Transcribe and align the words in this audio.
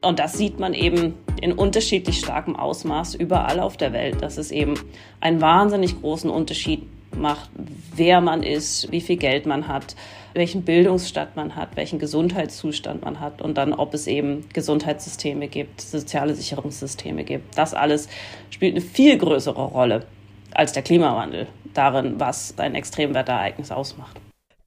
Und 0.00 0.18
das 0.20 0.34
sieht 0.34 0.60
man 0.60 0.74
eben 0.74 1.14
in 1.40 1.52
unterschiedlich 1.52 2.20
starkem 2.20 2.54
Ausmaß 2.54 3.14
überall 3.14 3.58
auf 3.58 3.76
der 3.76 3.92
Welt, 3.92 4.22
dass 4.22 4.38
es 4.38 4.50
eben 4.50 4.74
einen 5.20 5.40
wahnsinnig 5.40 6.00
großen 6.00 6.30
Unterschied 6.30 6.82
macht, 7.16 7.50
wer 7.94 8.20
man 8.20 8.42
ist, 8.42 8.92
wie 8.92 9.00
viel 9.00 9.16
Geld 9.16 9.46
man 9.46 9.66
hat, 9.66 9.96
welchen 10.34 10.62
Bildungsstand 10.62 11.34
man 11.34 11.56
hat, 11.56 11.76
welchen 11.76 11.98
Gesundheitszustand 11.98 13.02
man 13.02 13.18
hat 13.18 13.42
und 13.42 13.58
dann, 13.58 13.72
ob 13.72 13.92
es 13.94 14.06
eben 14.06 14.48
Gesundheitssysteme 14.52 15.48
gibt, 15.48 15.80
soziale 15.80 16.34
Sicherungssysteme 16.34 17.24
gibt. 17.24 17.58
Das 17.58 17.74
alles 17.74 18.08
spielt 18.50 18.76
eine 18.76 18.84
viel 18.84 19.18
größere 19.18 19.62
Rolle 19.62 20.06
als 20.54 20.72
der 20.72 20.82
Klimawandel 20.82 21.48
darin, 21.74 22.20
was 22.20 22.54
ein 22.58 22.74
Extremwetterereignis 22.74 23.72
ausmacht. 23.72 24.20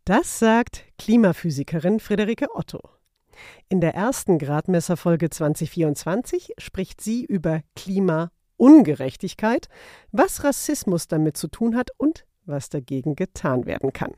Das 0.04 0.40
sagt 0.40 0.86
Klimaphysikerin 0.98 2.00
Friederike 2.00 2.48
Otto. 2.54 2.80
In 3.70 3.82
der 3.82 3.96
ersten 3.96 4.38
Gradmesserfolge 4.38 5.30
2024 5.30 6.54
spricht 6.58 7.02
sie 7.02 7.24
über 7.26 7.62
Klimaungerechtigkeit, 7.76 9.68
was 10.12 10.44
Rassismus 10.44 11.08
damit 11.08 11.38
zu 11.38 11.48
tun 11.48 11.76
hat 11.76 11.90
und 11.98 12.26
was 12.46 12.70
dagegen 12.70 13.16
getan 13.16 13.66
werden 13.66 13.94
kann. 13.94 14.14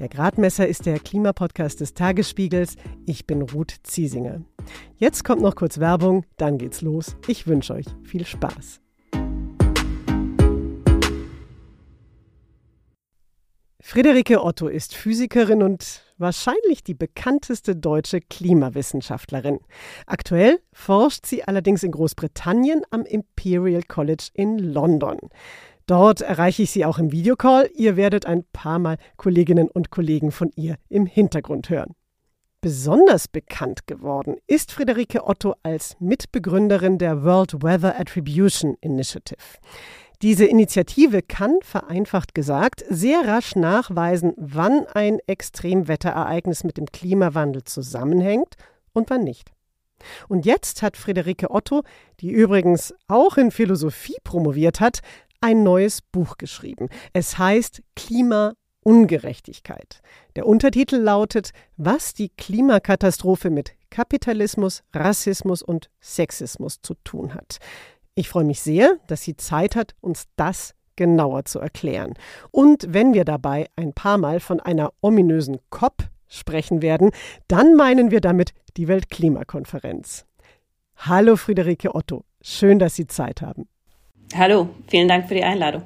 Der 0.00 0.08
Gradmesser 0.08 0.66
ist 0.66 0.86
der 0.86 0.98
Klimapodcast 0.98 1.80
des 1.80 1.92
Tagesspiegels. 1.92 2.76
Ich 3.04 3.26
bin 3.26 3.42
Ruth 3.42 3.74
Ziesinger. 3.82 4.40
Jetzt 4.96 5.24
kommt 5.24 5.42
noch 5.42 5.56
kurz 5.56 5.78
Werbung, 5.78 6.24
dann 6.38 6.56
geht's 6.56 6.80
los. 6.80 7.16
Ich 7.26 7.46
wünsche 7.46 7.74
euch 7.74 7.86
viel 8.02 8.24
Spaß. 8.24 8.80
Friederike 13.82 14.42
Otto 14.42 14.68
ist 14.68 14.94
Physikerin 14.94 15.62
und 15.62 16.09
wahrscheinlich 16.20 16.84
die 16.84 16.94
bekannteste 16.94 17.74
deutsche 17.74 18.20
Klimawissenschaftlerin. 18.20 19.60
Aktuell 20.06 20.60
forscht 20.72 21.26
sie 21.26 21.42
allerdings 21.44 21.82
in 21.82 21.92
Großbritannien 21.92 22.82
am 22.90 23.04
Imperial 23.04 23.82
College 23.82 24.28
in 24.34 24.58
London. 24.58 25.18
Dort 25.86 26.20
erreiche 26.20 26.62
ich 26.62 26.70
sie 26.70 26.84
auch 26.84 26.98
im 26.98 27.10
Videocall. 27.10 27.68
Ihr 27.74 27.96
werdet 27.96 28.24
ein 28.24 28.44
paar 28.52 28.78
Mal 28.78 28.96
Kolleginnen 29.16 29.68
und 29.68 29.90
Kollegen 29.90 30.30
von 30.30 30.52
ihr 30.54 30.76
im 30.88 31.06
Hintergrund 31.06 31.68
hören. 31.68 31.96
Besonders 32.60 33.26
bekannt 33.26 33.86
geworden 33.86 34.36
ist 34.46 34.70
Friederike 34.70 35.26
Otto 35.26 35.54
als 35.62 35.96
Mitbegründerin 35.98 36.98
der 36.98 37.24
World 37.24 37.62
Weather 37.62 37.98
Attribution 37.98 38.76
Initiative. 38.82 39.38
Diese 40.22 40.44
Initiative 40.44 41.22
kann, 41.22 41.58
vereinfacht 41.62 42.34
gesagt, 42.34 42.84
sehr 42.90 43.26
rasch 43.26 43.56
nachweisen, 43.56 44.34
wann 44.36 44.86
ein 44.86 45.18
Extremwetterereignis 45.26 46.62
mit 46.62 46.76
dem 46.76 46.84
Klimawandel 46.86 47.64
zusammenhängt 47.64 48.56
und 48.92 49.08
wann 49.08 49.24
nicht. 49.24 49.50
Und 50.28 50.44
jetzt 50.44 50.82
hat 50.82 50.98
Friederike 50.98 51.50
Otto, 51.50 51.82
die 52.20 52.30
übrigens 52.30 52.94
auch 53.08 53.38
in 53.38 53.50
Philosophie 53.50 54.18
promoviert 54.22 54.80
hat, 54.80 55.00
ein 55.40 55.62
neues 55.62 56.02
Buch 56.02 56.36
geschrieben. 56.36 56.90
Es 57.14 57.38
heißt 57.38 57.82
Klimaungerechtigkeit. 57.96 60.02
Der 60.36 60.46
Untertitel 60.46 60.96
lautet 60.96 61.52
Was 61.78 62.12
die 62.12 62.28
Klimakatastrophe 62.28 63.48
mit 63.48 63.72
Kapitalismus, 63.88 64.82
Rassismus 64.94 65.62
und 65.62 65.88
Sexismus 66.00 66.82
zu 66.82 66.92
tun 67.04 67.34
hat. 67.34 67.58
Ich 68.14 68.28
freue 68.28 68.44
mich 68.44 68.60
sehr, 68.60 68.96
dass 69.06 69.22
sie 69.22 69.36
Zeit 69.36 69.76
hat, 69.76 69.94
uns 70.00 70.26
das 70.36 70.74
genauer 70.96 71.44
zu 71.44 71.60
erklären. 71.60 72.14
Und 72.50 72.86
wenn 72.88 73.14
wir 73.14 73.24
dabei 73.24 73.68
ein 73.76 73.92
paar 73.92 74.18
Mal 74.18 74.40
von 74.40 74.60
einer 74.60 74.92
ominösen 75.00 75.58
COP 75.70 76.04
sprechen 76.28 76.82
werden, 76.82 77.10
dann 77.48 77.74
meinen 77.74 78.10
wir 78.10 78.20
damit 78.20 78.52
die 78.76 78.88
Weltklimakonferenz. 78.88 80.26
Hallo 80.96 81.36
Friederike 81.36 81.94
Otto, 81.94 82.24
schön, 82.42 82.78
dass 82.78 82.94
Sie 82.94 83.06
Zeit 83.06 83.40
haben. 83.40 83.68
Hallo, 84.34 84.68
vielen 84.88 85.08
Dank 85.08 85.28
für 85.28 85.34
die 85.34 85.42
Einladung. 85.42 85.82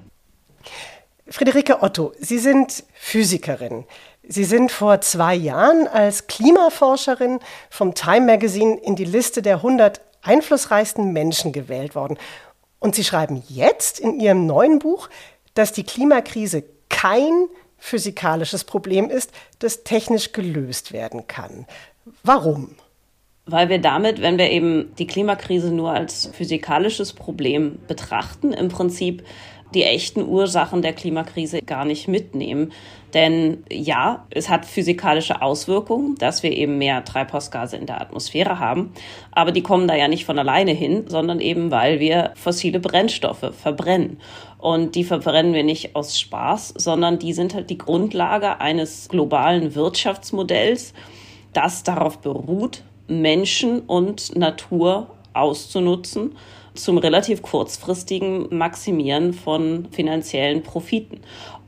Friederike 1.28 1.82
Otto, 1.82 2.12
Sie 2.18 2.38
sind 2.38 2.84
Physikerin. 2.94 3.84
Sie 4.26 4.44
sind 4.44 4.72
vor 4.72 5.00
zwei 5.00 5.34
Jahren 5.34 5.86
als 5.86 6.26
Klimaforscherin 6.26 7.38
vom 7.70 7.94
Time 7.94 8.26
Magazine 8.26 8.76
in 8.82 8.96
die 8.96 9.04
Liste 9.04 9.42
der 9.42 9.56
100 9.56 10.00
einflussreichsten 10.24 11.12
Menschen 11.12 11.52
gewählt 11.52 11.94
worden. 11.94 12.18
Und 12.80 12.94
Sie 12.94 13.04
schreiben 13.04 13.42
jetzt 13.48 14.00
in 14.00 14.18
Ihrem 14.20 14.46
neuen 14.46 14.78
Buch, 14.78 15.08
dass 15.54 15.72
die 15.72 15.84
Klimakrise 15.84 16.64
kein 16.88 17.48
physikalisches 17.78 18.64
Problem 18.64 19.10
ist, 19.10 19.30
das 19.58 19.84
technisch 19.84 20.32
gelöst 20.32 20.92
werden 20.92 21.26
kann. 21.26 21.66
Warum? 22.22 22.74
Weil 23.46 23.68
wir 23.68 23.78
damit, 23.78 24.22
wenn 24.22 24.38
wir 24.38 24.50
eben 24.50 24.94
die 24.96 25.06
Klimakrise 25.06 25.70
nur 25.70 25.92
als 25.92 26.30
physikalisches 26.32 27.12
Problem 27.12 27.78
betrachten, 27.86 28.54
im 28.54 28.68
Prinzip 28.68 29.22
die 29.74 29.84
echten 29.84 30.26
Ursachen 30.26 30.82
der 30.82 30.92
Klimakrise 30.92 31.60
gar 31.62 31.84
nicht 31.84 32.08
mitnehmen. 32.08 32.72
Denn 33.12 33.64
ja, 33.70 34.26
es 34.30 34.48
hat 34.48 34.66
physikalische 34.66 35.40
Auswirkungen, 35.40 36.16
dass 36.16 36.42
wir 36.42 36.52
eben 36.52 36.78
mehr 36.78 37.04
Treibhausgase 37.04 37.76
in 37.76 37.86
der 37.86 38.00
Atmosphäre 38.00 38.58
haben. 38.58 38.92
Aber 39.30 39.52
die 39.52 39.62
kommen 39.62 39.86
da 39.86 39.94
ja 39.94 40.08
nicht 40.08 40.24
von 40.24 40.38
alleine 40.38 40.72
hin, 40.72 41.04
sondern 41.06 41.40
eben, 41.40 41.70
weil 41.70 42.00
wir 42.00 42.32
fossile 42.34 42.80
Brennstoffe 42.80 43.52
verbrennen. 43.56 44.18
Und 44.58 44.94
die 44.96 45.04
verbrennen 45.04 45.54
wir 45.54 45.62
nicht 45.62 45.94
aus 45.94 46.18
Spaß, 46.18 46.74
sondern 46.76 47.18
die 47.18 47.32
sind 47.32 47.54
halt 47.54 47.70
die 47.70 47.78
Grundlage 47.78 48.60
eines 48.60 49.08
globalen 49.08 49.74
Wirtschaftsmodells, 49.74 50.94
das 51.52 51.84
darauf 51.84 52.18
beruht, 52.18 52.82
Menschen 53.06 53.80
und 53.80 54.34
Natur 54.36 55.08
auszunutzen 55.34 56.32
zum 56.74 56.98
relativ 56.98 57.42
kurzfristigen 57.42 58.54
Maximieren 58.56 59.32
von 59.32 59.86
finanziellen 59.92 60.62
Profiten. 60.62 61.20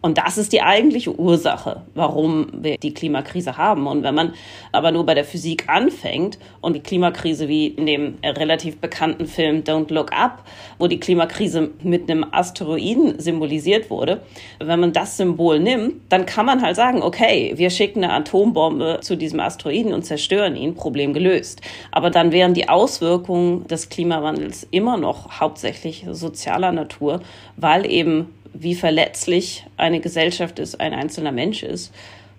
Und 0.02 0.18
das 0.18 0.38
ist 0.38 0.52
die 0.52 0.62
eigentliche 0.62 1.18
Ursache, 1.18 1.82
warum 1.94 2.48
wir 2.52 2.76
die 2.76 2.94
Klimakrise 2.94 3.56
haben. 3.56 3.86
Und 3.86 4.02
wenn 4.04 4.14
man 4.14 4.34
aber 4.70 4.92
nur 4.92 5.04
bei 5.04 5.14
der 5.14 5.24
Physik 5.24 5.68
anfängt 5.68 6.38
und 6.60 6.74
die 6.76 6.80
Klimakrise 6.80 7.48
wie 7.48 7.68
in 7.68 7.86
dem 7.86 8.14
relativ 8.24 8.78
bekannten 8.78 9.26
Film 9.26 9.62
Don't 9.62 9.92
Look 9.92 10.12
Up, 10.12 10.44
wo 10.78 10.86
die 10.86 11.00
Klimakrise 11.00 11.70
mit 11.82 12.10
einem 12.10 12.24
Asteroiden 12.30 13.18
symbolisiert 13.18 13.90
wurde, 13.90 14.20
wenn 14.60 14.80
man 14.80 14.92
das 14.92 15.16
Symbol 15.16 15.58
nimmt, 15.58 15.94
dann 16.08 16.26
kann 16.26 16.46
man 16.46 16.62
halt 16.62 16.76
sagen, 16.76 17.02
okay, 17.02 17.54
wir 17.56 17.70
schicken 17.70 18.04
eine 18.04 18.12
Atombombe 18.12 19.00
zu 19.00 19.16
diesem 19.16 19.40
Asteroiden 19.40 19.92
und 19.92 20.04
zerstören 20.04 20.56
ihn, 20.56 20.74
Problem 20.74 21.14
gelöst. 21.14 21.62
Aber 21.90 22.10
dann 22.10 22.32
wären 22.32 22.54
die 22.54 22.68
Auswirkungen 22.68 23.66
des 23.66 23.88
Klimawandels 23.88 24.66
immer 24.70 24.96
noch 24.96 25.40
hauptsächlich 25.40 26.06
sozialer 26.10 26.72
Natur, 26.72 27.20
weil 27.56 27.90
eben 27.90 28.28
wie 28.62 28.74
verletzlich 28.74 29.66
eine 29.76 30.00
Gesellschaft 30.00 30.58
ist, 30.58 30.80
ein 30.80 30.92
einzelner 30.92 31.32
Mensch 31.32 31.62
ist, 31.62 31.92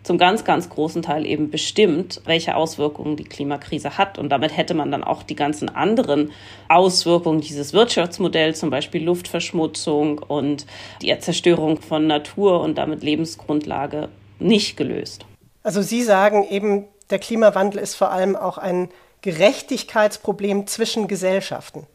zum 0.04 0.18
ganz, 0.18 0.46
ganz 0.46 0.70
großen 0.70 1.02
Teil 1.02 1.26
eben 1.26 1.52
bestimmt, 1.52 2.22
welche 2.26 2.56
Auswirkungen 2.56 3.18
die 3.18 3.26
Klimakrise 3.26 3.98
hat. 3.98 4.18
Und 4.18 4.30
damit 4.30 4.56
hätte 4.56 4.74
man 4.74 4.90
dann 4.90 5.04
auch 5.04 5.22
die 5.22 5.36
ganzen 5.36 5.68
anderen 5.68 6.32
Auswirkungen 6.70 7.42
dieses 7.42 7.74
Wirtschaftsmodells, 7.74 8.60
zum 8.60 8.70
Beispiel 8.70 9.04
Luftverschmutzung 9.04 10.20
und 10.20 10.66
die 11.02 11.18
Zerstörung 11.20 11.82
von 11.82 12.08
Natur 12.08 12.62
und 12.62 12.78
damit 12.78 13.04
Lebensgrundlage, 13.04 14.08
nicht 14.40 14.78
gelöst. 14.78 15.26
Also 15.62 15.82
Sie 15.82 16.04
sagen 16.04 16.48
eben, 16.50 16.86
der 17.10 17.20
Klimawandel 17.20 17.82
ist 17.82 17.96
vor 17.96 18.12
allem 18.12 18.38
auch 18.38 18.58
ein 18.58 18.90
Gerechtigkeitsproblem 19.22 20.68
zwischen 20.68 21.10
Gesellschaften 21.10 21.86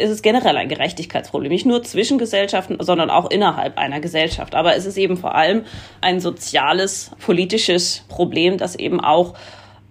ist 0.00 0.10
es 0.10 0.22
generell 0.22 0.56
ein 0.56 0.68
Gerechtigkeitsproblem, 0.68 1.52
nicht 1.52 1.66
nur 1.66 1.82
zwischen 1.82 2.18
Gesellschaften, 2.18 2.76
sondern 2.80 3.10
auch 3.10 3.30
innerhalb 3.30 3.78
einer 3.78 4.00
Gesellschaft. 4.00 4.54
Aber 4.54 4.76
es 4.76 4.86
ist 4.86 4.96
eben 4.96 5.16
vor 5.16 5.34
allem 5.34 5.64
ein 6.00 6.20
soziales, 6.20 7.10
politisches 7.24 8.04
Problem, 8.08 8.58
das 8.58 8.74
eben 8.74 9.00
auch 9.00 9.34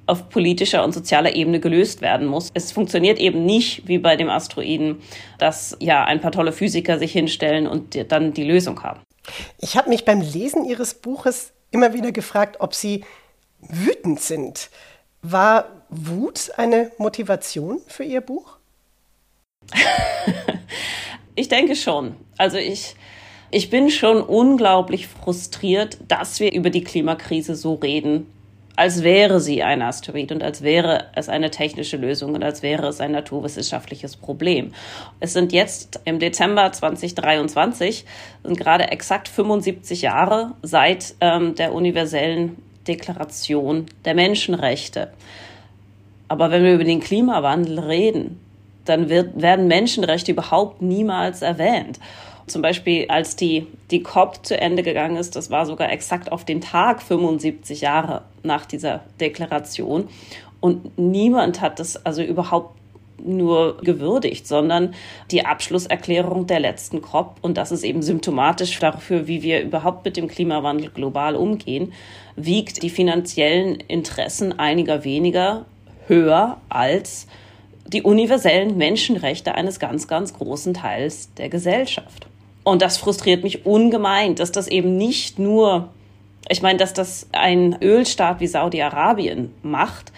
auf 0.09 0.30
politischer 0.30 0.84
und 0.84 0.94
sozialer 0.94 1.36
Ebene 1.36 1.59
gelöst 1.59 2.02
werden 2.02 2.28
muss. 2.28 2.50
Es 2.53 2.72
funktioniert 2.72 3.20
eben 3.20 3.46
nicht 3.46 3.88
wie 3.88 4.00
bei 4.00 4.16
dem 4.16 4.29
Asteroiden, 4.29 5.02
dass 5.38 5.78
ja 5.79 6.03
ein 6.03 6.20
paar 6.20 6.32
tolle 6.32 6.52
Physiker 6.52 6.97
sich 6.97 7.12
hinstellen 7.12 7.67
und 7.67 8.12
dann 8.12 8.34
die 8.34 8.44
Lösung 8.44 8.82
haben. 8.82 9.02
Ich 9.59 9.78
habe 9.78 9.90
mich 9.90 10.05
beim 10.05 10.22
Lesen 10.22 10.66
Ihres 10.66 10.96
Buches 10.96 11.53
immer 11.72 11.94
wieder 11.94 12.12
gefragt, 12.12 12.58
ob 12.59 12.73
Sie 12.73 13.05
wütend 13.62 14.20
sind. 14.20 14.70
War 15.22 15.66
Wut 15.90 16.52
eine 16.58 16.91
Motivation 16.97 17.82
für 17.88 18.03
Ihr 18.03 18.22
Buch? 18.22 18.59
ich 21.35 21.47
denke 21.47 21.75
schon. 21.75 22.16
Also 22.37 22.57
ich, 22.57 22.95
ich 23.51 23.69
bin 23.69 23.89
schon 23.89 24.21
unglaublich 24.21 25.07
frustriert, 25.07 25.97
dass 26.07 26.39
wir 26.39 26.53
über 26.53 26.69
die 26.69 26.83
Klimakrise 26.83 27.55
so 27.55 27.75
reden, 27.75 28.27
als 28.79 29.03
wäre 29.03 29.41
sie 29.41 29.61
ein 29.61 29.81
Asteroid 29.81 30.31
und 30.31 30.41
als 30.41 30.61
wäre 30.61 31.07
es 31.13 31.27
eine 31.27 31.51
technische 31.51 31.97
Lösung 31.97 32.33
und 32.33 32.43
als 32.43 32.61
wäre 32.61 32.87
es 32.87 33.01
ein 33.01 33.11
naturwissenschaftliches 33.11 34.16
Problem. 34.16 34.71
Es 35.19 35.33
sind 35.33 35.51
jetzt 35.51 35.99
im 36.05 36.17
Dezember 36.19 36.71
2023, 36.71 38.05
sind 38.41 38.57
gerade 38.57 38.85
exakt 38.85 39.27
75 39.27 40.01
Jahre 40.03 40.53
seit 40.61 41.16
ähm, 41.19 41.55
der 41.55 41.73
universellen 41.73 42.55
Deklaration 42.87 43.87
der 44.05 44.16
Menschenrechte. 44.16 45.11
Aber 46.29 46.49
wenn 46.49 46.63
wir 46.63 46.75
über 46.75 46.85
den 46.85 47.01
Klimawandel 47.01 47.79
reden, 47.79 48.39
dann 48.90 49.09
wird, 49.09 49.41
werden 49.41 49.68
Menschenrechte 49.68 50.32
überhaupt 50.32 50.82
niemals 50.82 51.41
erwähnt. 51.41 52.00
Zum 52.47 52.62
Beispiel, 52.62 53.06
als 53.09 53.36
die, 53.36 53.68
die 53.91 54.02
COP 54.02 54.46
zu 54.46 54.59
Ende 54.59 54.82
gegangen 54.82 55.18
ist, 55.18 55.36
das 55.36 55.52
war 55.52 55.66
sogar 55.66 55.91
exakt 55.91 56.32
auf 56.32 56.44
den 56.46 56.62
Tag 56.62 57.02
75 57.02 57.82
Jahre 57.82 58.24
nach 58.44 58.66
dieser 58.66 59.02
Deklaration. 59.20 60.09
Und 60.59 60.97
niemand 60.97 61.62
hat 61.62 61.80
das 61.80 62.06
also 62.06 62.24
überhaupt 62.24 62.76
nur 63.24 63.78
gewürdigt, 63.78 64.47
sondern 64.47 64.94
die 65.32 65.46
Abschlusserklärung 65.46 66.47
der 66.47 66.59
letzten 66.59 67.02
COP. 67.02 67.36
Und 67.41 67.58
das 67.58 67.72
ist 67.72 67.84
eben 67.84 68.02
symptomatisch 68.02 68.80
dafür, 68.80 69.28
wie 69.28 69.44
wir 69.44 69.62
überhaupt 69.62 70.06
mit 70.06 70.18
dem 70.18 70.28
Klimawandel 70.28 70.90
global 70.90 71.36
umgehen, 71.36 71.94
wiegt 72.36 72.82
die 72.82 72.90
finanziellen 72.90 73.76
Interessen 73.76 74.58
einiger 74.58 75.03
weniger 75.03 75.66
höher 76.08 76.58
als 76.70 77.28
die 77.90 78.03
universellen 78.03 78.78
Menschenrechte 78.78 79.56
eines 79.56 79.80
ganz, 79.80 80.08
ganz 80.08 80.34
großen 80.34 80.74
Teils 80.74 81.34
der 81.36 81.50
Gesellschaft. 81.50 82.28
Und 82.64 82.82
das 82.82 82.97
frustriert 82.97 83.44
mich 83.44 83.66
ungemein, 83.66 84.36
dass 84.36 84.52
das 84.52 84.68
eben 84.68 84.97
nicht 84.97 85.40
nur, 85.40 85.90
ich 86.50 86.62
meine, 86.62 86.78
dass 86.78 86.94
das 86.94 87.28
ein 87.32 87.82
Ölstaat 87.82 88.40
wie 88.40 88.47
Saudi-Arabien 88.47 89.53
macht, 89.64 90.12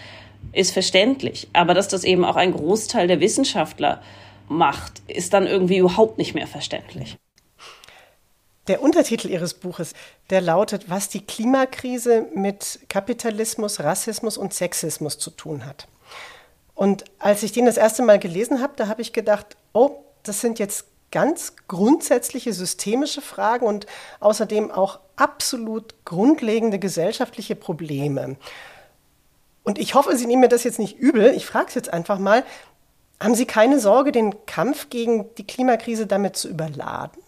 ist 0.51 0.71
verständlich. 0.71 1.47
Aber 1.53 1.73
dass 1.73 1.87
das 1.87 2.03
eben 2.03 2.25
auch 2.25 2.35
ein 2.35 2.51
Großteil 2.51 3.07
der 3.07 3.21
Wissenschaftler 3.21 4.01
macht, 4.49 5.01
ist 5.07 5.33
dann 5.33 5.47
irgendwie 5.47 5.77
überhaupt 5.77 6.17
nicht 6.17 6.33
mehr 6.33 6.47
verständlich. 6.47 7.17
Der 8.67 8.81
Untertitel 8.83 9.29
Ihres 9.29 9.53
Buches, 9.53 9.93
der 10.29 10.41
lautet, 10.41 10.89
was 10.89 11.09
die 11.09 11.25
Klimakrise 11.25 12.27
mit 12.35 12.79
Kapitalismus, 12.89 13.79
Rassismus 13.79 14.37
und 14.37 14.53
Sexismus 14.53 15.17
zu 15.17 15.31
tun 15.31 15.65
hat. 15.65 15.87
Und 16.81 17.03
als 17.19 17.43
ich 17.43 17.51
den 17.51 17.67
das 17.67 17.77
erste 17.77 18.01
Mal 18.01 18.17
gelesen 18.17 18.59
habe, 18.59 18.73
da 18.75 18.87
habe 18.87 19.03
ich 19.03 19.13
gedacht, 19.13 19.55
oh, 19.71 19.97
das 20.23 20.41
sind 20.41 20.57
jetzt 20.57 20.85
ganz 21.11 21.53
grundsätzliche 21.67 22.53
systemische 22.53 23.21
Fragen 23.21 23.67
und 23.67 23.85
außerdem 24.19 24.71
auch 24.71 24.97
absolut 25.15 25.93
grundlegende 26.05 26.79
gesellschaftliche 26.79 27.55
Probleme. 27.55 28.35
Und 29.61 29.77
ich 29.77 29.93
hoffe, 29.93 30.17
Sie 30.17 30.25
nehmen 30.25 30.39
mir 30.39 30.49
das 30.49 30.63
jetzt 30.63 30.79
nicht 30.79 30.97
übel. 30.97 31.35
Ich 31.35 31.45
frage 31.45 31.67
es 31.67 31.75
jetzt 31.75 31.93
einfach 31.93 32.17
mal. 32.17 32.43
Haben 33.19 33.35
Sie 33.35 33.45
keine 33.45 33.79
Sorge, 33.79 34.11
den 34.11 34.47
Kampf 34.47 34.89
gegen 34.89 35.29
die 35.35 35.45
Klimakrise 35.45 36.07
damit 36.07 36.35
zu 36.35 36.49
überladen? 36.49 37.21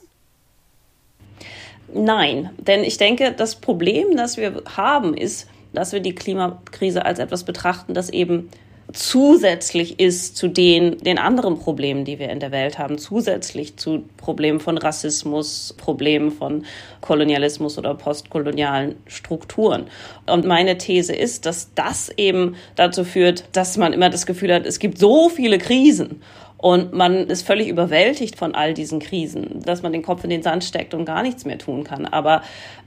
Nein, 1.93 2.49
denn 2.57 2.83
ich 2.83 2.97
denke, 2.97 3.31
das 3.33 3.57
Problem, 3.57 4.17
das 4.17 4.35
wir 4.37 4.63
haben, 4.75 5.15
ist, 5.15 5.47
dass 5.73 5.91
wir 5.91 5.99
die 5.99 6.15
Klimakrise 6.15 7.05
als 7.05 7.19
etwas 7.19 7.43
betrachten, 7.43 7.93
das 7.93 8.09
eben 8.09 8.49
zusätzlich 8.93 9.99
ist 9.99 10.37
zu 10.37 10.47
den, 10.47 10.97
den 10.99 11.17
anderen 11.17 11.59
Problemen, 11.59 12.05
die 12.05 12.19
wir 12.19 12.29
in 12.29 12.39
der 12.39 12.51
Welt 12.51 12.77
haben, 12.77 12.97
zusätzlich 12.97 13.75
zu 13.77 14.03
Problemen 14.17 14.59
von 14.59 14.77
Rassismus, 14.77 15.75
Problemen 15.77 16.31
von 16.31 16.65
Kolonialismus 17.01 17.77
oder 17.77 17.95
postkolonialen 17.95 18.95
Strukturen. 19.07 19.87
Und 20.27 20.45
meine 20.45 20.77
These 20.77 21.13
ist, 21.13 21.45
dass 21.45 21.73
das 21.73 22.09
eben 22.17 22.55
dazu 22.75 23.03
führt, 23.03 23.45
dass 23.51 23.77
man 23.77 23.93
immer 23.93 24.09
das 24.09 24.25
Gefühl 24.25 24.53
hat, 24.53 24.65
es 24.65 24.79
gibt 24.79 24.97
so 24.97 25.29
viele 25.29 25.57
Krisen 25.57 26.21
und 26.63 26.93
man 26.93 27.27
ist 27.27 27.45
völlig 27.45 27.67
überwältigt 27.67 28.37
von 28.37 28.55
all 28.55 28.73
diesen 28.73 29.01
Krisen, 29.01 29.59
dass 29.65 29.81
man 29.83 29.91
den 29.91 30.01
Kopf 30.01 30.23
in 30.23 30.29
den 30.29 30.43
Sand 30.43 30.63
steckt 30.63 30.93
und 30.93 31.03
gar 31.03 31.21
nichts 31.21 31.43
mehr 31.43 31.57
tun 31.57 31.83
kann. 31.83 32.05
Aber 32.05 32.41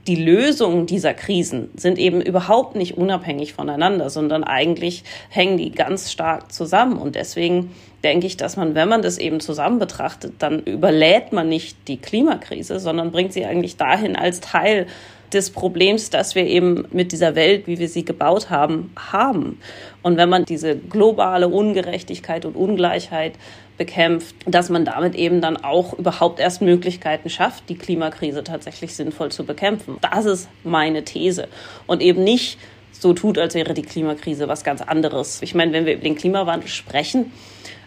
die 0.07 0.15
Lösungen 0.15 0.87
dieser 0.87 1.13
Krisen 1.13 1.69
sind 1.75 1.99
eben 1.99 2.19
überhaupt 2.19 2.75
nicht 2.75 2.97
unabhängig 2.97 3.53
voneinander, 3.53 4.09
sondern 4.09 4.43
eigentlich 4.43 5.03
hängen 5.29 5.59
die 5.59 5.69
ganz 5.69 6.11
stark 6.11 6.51
zusammen. 6.51 6.97
Und 6.97 7.13
deswegen 7.13 7.69
denke 8.03 8.25
ich, 8.25 8.35
dass 8.35 8.57
man, 8.57 8.73
wenn 8.73 8.89
man 8.89 9.03
das 9.03 9.19
eben 9.19 9.39
zusammen 9.41 9.77
betrachtet, 9.77 10.33
dann 10.39 10.61
überlädt 10.61 11.31
man 11.31 11.47
nicht 11.47 11.77
die 11.87 11.97
Klimakrise, 11.97 12.79
sondern 12.79 13.11
bringt 13.11 13.31
sie 13.31 13.45
eigentlich 13.45 13.77
dahin 13.77 14.15
als 14.15 14.41
Teil 14.41 14.87
des 15.33 15.51
Problems, 15.51 16.09
das 16.09 16.35
wir 16.35 16.47
eben 16.47 16.85
mit 16.91 17.11
dieser 17.11 17.35
Welt, 17.35 17.67
wie 17.67 17.79
wir 17.79 17.89
sie 17.89 18.05
gebaut 18.05 18.49
haben, 18.49 18.91
haben. 19.11 19.59
Und 20.01 20.17
wenn 20.17 20.29
man 20.29 20.45
diese 20.45 20.75
globale 20.75 21.47
Ungerechtigkeit 21.47 22.45
und 22.45 22.55
Ungleichheit 22.55 23.33
bekämpft, 23.77 24.35
dass 24.45 24.69
man 24.69 24.85
damit 24.85 25.15
eben 25.15 25.41
dann 25.41 25.57
auch 25.57 25.93
überhaupt 25.93 26.39
erst 26.39 26.61
Möglichkeiten 26.61 27.29
schafft, 27.29 27.69
die 27.69 27.75
Klimakrise 27.75 28.43
tatsächlich 28.43 28.95
sinnvoll 28.95 29.31
zu 29.31 29.45
bekämpfen. 29.45 29.97
Das 30.01 30.25
ist 30.25 30.49
meine 30.63 31.03
These. 31.03 31.47
Und 31.85 32.01
eben 32.01 32.23
nicht 32.23 32.57
so 32.91 33.13
tut, 33.13 33.37
als 33.37 33.53
wäre 33.53 33.73
die 33.73 33.83
Klimakrise 33.83 34.47
was 34.47 34.63
ganz 34.63 34.81
anderes. 34.81 35.41
Ich 35.41 35.53
meine, 35.53 35.71
wenn 35.73 35.85
wir 35.85 35.93
über 35.93 36.03
den 36.03 36.15
Klimawandel 36.15 36.67
sprechen, 36.67 37.31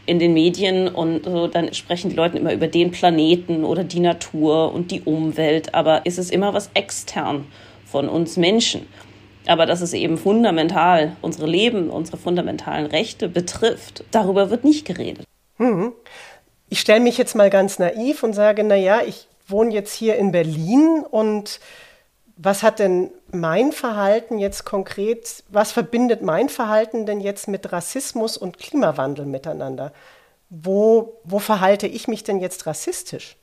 in 0.07 0.19
den 0.19 0.33
Medien 0.33 0.89
und 0.89 1.25
so, 1.25 1.47
dann 1.47 1.73
sprechen 1.75 2.11
die 2.11 2.17
Leute 2.17 2.39
immer 2.39 2.53
über 2.53 2.67
den 2.67 2.91
Planeten 2.91 3.65
oder 3.65 3.85
die 3.85 4.01
Natur 4.01 4.73
und 4.73 4.91
die 4.91 5.03
Umwelt, 5.03 5.75
aber 5.75 6.07
ist 6.07 6.19
es 6.19 6.31
immer 6.31 6.55
was 6.55 6.71
extern 6.75 7.47
von 7.85 8.09
uns 8.09 8.37
Menschen. 8.37 8.87
Aber 9.47 9.67
dass 9.67 9.81
es 9.81 9.93
eben 9.93 10.19
fundamental 10.19 11.17
unsere 11.23 11.47
Leben, 11.47 11.91
unsere 11.91 12.17
fundamentalen 12.17 12.87
Rechte 12.87 13.29
betrifft, 13.29 14.05
darüber 14.11 14.51
wird 14.51 14.65
nicht 14.65 14.85
geredet. 14.85 15.25
Hm. 15.61 15.93
Ich 16.71 16.81
stelle 16.81 17.01
mich 17.01 17.19
jetzt 17.19 17.35
mal 17.35 17.51
ganz 17.51 17.79
naiv 17.79 18.23
und 18.23 18.33
sage, 18.33 18.65
na 18.65 18.77
ja, 18.77 19.03
ich 19.03 19.29
wohne 19.47 19.73
jetzt 19.75 19.93
hier 19.93 20.17
in 20.17 20.33
Berlin 20.33 21.05
und 21.09 21.61
was 22.37 22.63
hat 22.63 22.79
denn 22.79 23.11
mein 23.31 23.71
Verhalten 23.71 24.39
jetzt 24.39 24.65
konkret, 24.65 25.45
was 25.51 25.73
verbindet 25.73 26.23
mein 26.23 26.49
Verhalten 26.49 27.05
denn 27.05 27.21
jetzt 27.21 27.49
mit 27.49 27.71
Rassismus 27.71 28.39
und 28.39 28.57
Klimawandel 28.57 29.27
miteinander? 29.27 29.93
Wo, 30.49 31.19
wo 31.25 31.39
verhalte 31.39 31.87
ich 31.87 32.09
mich 32.09 32.25
denn 32.25 32.41
jetzt 32.41 32.67
rassistisch? 32.67 33.37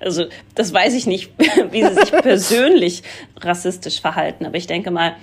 Also 0.00 0.26
das 0.54 0.72
weiß 0.72 0.94
ich 0.94 1.06
nicht, 1.06 1.32
wie 1.70 1.84
sie 1.84 1.94
sich 1.94 2.10
persönlich 2.22 3.04
rassistisch 3.36 4.00
verhalten, 4.00 4.46
aber 4.46 4.56
ich 4.56 4.66
denke 4.66 4.90
mal, 4.90 5.14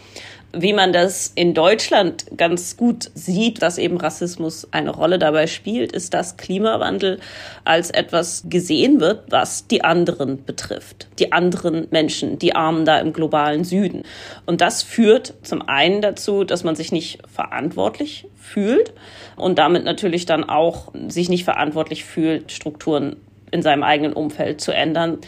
wie 0.53 0.73
man 0.73 0.91
das 0.91 1.31
in 1.33 1.53
Deutschland 1.53 2.25
ganz 2.35 2.77
gut 2.77 3.09
sieht, 3.13 3.61
dass 3.61 3.77
eben 3.77 3.97
Rassismus 3.97 4.67
eine 4.71 4.89
Rolle 4.89 5.19
dabei 5.19 5.47
spielt, 5.47 5.91
ist, 5.91 6.13
dass 6.13 6.37
Klimawandel 6.37 7.19
als 7.63 7.89
etwas 7.89 8.43
gesehen 8.49 8.99
wird, 8.99 9.23
was 9.29 9.67
die 9.67 9.83
anderen 9.83 10.43
betrifft. 10.43 11.07
Die 11.19 11.31
anderen 11.31 11.87
Menschen, 11.91 12.37
die 12.39 12.55
Armen 12.55 12.85
da 12.85 12.99
im 12.99 13.13
globalen 13.13 13.63
Süden. 13.63 14.03
Und 14.45 14.61
das 14.61 14.83
führt 14.83 15.33
zum 15.43 15.67
einen 15.67 16.01
dazu, 16.01 16.43
dass 16.43 16.63
man 16.63 16.75
sich 16.75 16.91
nicht 16.91 17.19
verantwortlich 17.27 18.27
fühlt 18.35 18.93
und 19.37 19.57
damit 19.57 19.85
natürlich 19.85 20.25
dann 20.25 20.43
auch 20.43 20.91
sich 21.07 21.29
nicht 21.29 21.45
verantwortlich 21.45 22.03
fühlt, 22.03 22.51
Strukturen 22.51 23.15
in 23.51 23.61
seinem 23.61 23.83
eigenen 23.83 24.13
Umfeld 24.13 24.61
zu 24.61 24.73
ändern. 24.73 25.19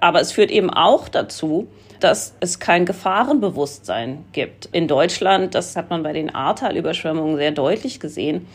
Aber 0.00 0.20
es 0.20 0.32
führt 0.32 0.50
eben 0.50 0.70
auch 0.70 1.08
dazu, 1.08 1.68
dass 2.00 2.34
es 2.40 2.58
kein 2.58 2.84
Gefahrenbewusstsein 2.84 4.24
gibt. 4.32 4.68
In 4.72 4.88
Deutschland, 4.88 5.54
das 5.54 5.76
hat 5.76 5.90
man 5.90 6.02
bei 6.02 6.12
den 6.12 6.34
Ahrtal-Überschwemmungen 6.34 7.36
sehr 7.36 7.52
deutlich 7.52 8.00
gesehen, 8.00 8.46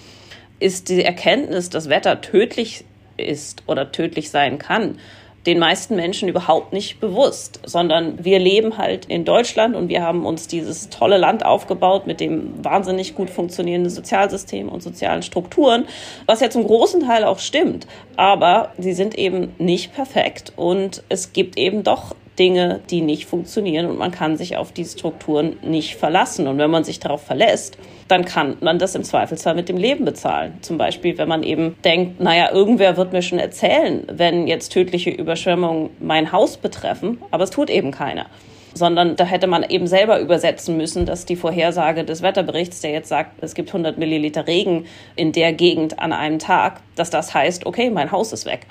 ist 0.59 0.89
die 0.89 1.03
Erkenntnis, 1.03 1.69
dass 1.69 1.89
Wetter 1.89 2.21
tödlich 2.21 2.85
ist 3.17 3.63
oder 3.67 3.91
tödlich 3.91 4.29
sein 4.29 4.59
kann, 4.59 4.99
den 5.45 5.57
meisten 5.57 5.95
Menschen 5.95 6.29
überhaupt 6.29 6.71
nicht 6.71 6.99
bewusst, 6.99 7.59
sondern 7.65 8.23
wir 8.23 8.37
leben 8.37 8.77
halt 8.77 9.05
in 9.05 9.25
Deutschland 9.25 9.75
und 9.75 9.89
wir 9.89 10.03
haben 10.03 10.25
uns 10.25 10.47
dieses 10.47 10.89
tolle 10.89 11.17
Land 11.17 11.43
aufgebaut 11.45 12.05
mit 12.05 12.19
dem 12.19 12.63
wahnsinnig 12.63 13.15
gut 13.15 13.29
funktionierenden 13.29 13.89
Sozialsystem 13.89 14.69
und 14.69 14.83
sozialen 14.83 15.23
Strukturen, 15.23 15.85
was 16.27 16.41
ja 16.41 16.49
zum 16.49 16.65
großen 16.65 17.01
Teil 17.01 17.23
auch 17.23 17.39
stimmt, 17.39 17.87
aber 18.17 18.71
sie 18.77 18.93
sind 18.93 19.17
eben 19.17 19.55
nicht 19.57 19.93
perfekt 19.93 20.53
und 20.55 21.03
es 21.09 21.33
gibt 21.33 21.57
eben 21.57 21.83
doch 21.83 22.15
Dinge, 22.39 22.79
die 22.89 23.01
nicht 23.01 23.25
funktionieren 23.25 23.87
und 23.87 23.97
man 23.97 24.11
kann 24.11 24.37
sich 24.37 24.57
auf 24.57 24.71
die 24.71 24.85
Strukturen 24.85 25.57
nicht 25.61 25.95
verlassen. 25.95 26.47
Und 26.47 26.57
wenn 26.57 26.71
man 26.71 26.83
sich 26.83 26.99
darauf 26.99 27.21
verlässt, 27.23 27.77
dann 28.07 28.25
kann 28.25 28.57
man 28.61 28.79
das 28.79 28.95
im 28.95 29.03
Zweifelsfall 29.03 29.55
mit 29.55 29.69
dem 29.69 29.77
Leben 29.77 30.05
bezahlen. 30.05 30.53
Zum 30.61 30.77
Beispiel, 30.77 31.17
wenn 31.17 31.27
man 31.27 31.43
eben 31.43 31.75
denkt, 31.83 32.19
naja, 32.19 32.51
irgendwer 32.51 32.97
wird 32.97 33.13
mir 33.13 33.21
schon 33.21 33.39
erzählen, 33.39 34.03
wenn 34.11 34.47
jetzt 34.47 34.69
tödliche 34.69 35.09
Überschwemmungen 35.09 35.89
mein 35.99 36.31
Haus 36.31 36.57
betreffen, 36.57 37.21
aber 37.31 37.43
es 37.43 37.49
tut 37.49 37.69
eben 37.69 37.91
keiner 37.91 38.27
sondern 38.73 39.15
da 39.15 39.25
hätte 39.25 39.47
man 39.47 39.63
eben 39.63 39.87
selber 39.87 40.19
übersetzen 40.19 40.77
müssen, 40.77 41.05
dass 41.05 41.25
die 41.25 41.35
Vorhersage 41.35 42.03
des 42.05 42.21
Wetterberichts, 42.21 42.81
der 42.81 42.91
jetzt 42.91 43.09
sagt, 43.09 43.43
es 43.43 43.53
gibt 43.53 43.69
100 43.69 43.97
Milliliter 43.97 44.47
Regen 44.47 44.85
in 45.15 45.31
der 45.31 45.53
Gegend 45.53 45.99
an 45.99 46.13
einem 46.13 46.39
Tag, 46.39 46.81
dass 46.95 47.09
das 47.09 47.33
heißt, 47.33 47.65
okay, 47.65 47.89
mein 47.89 48.11
Haus 48.11 48.31
ist 48.31 48.45
weg. 48.45 48.61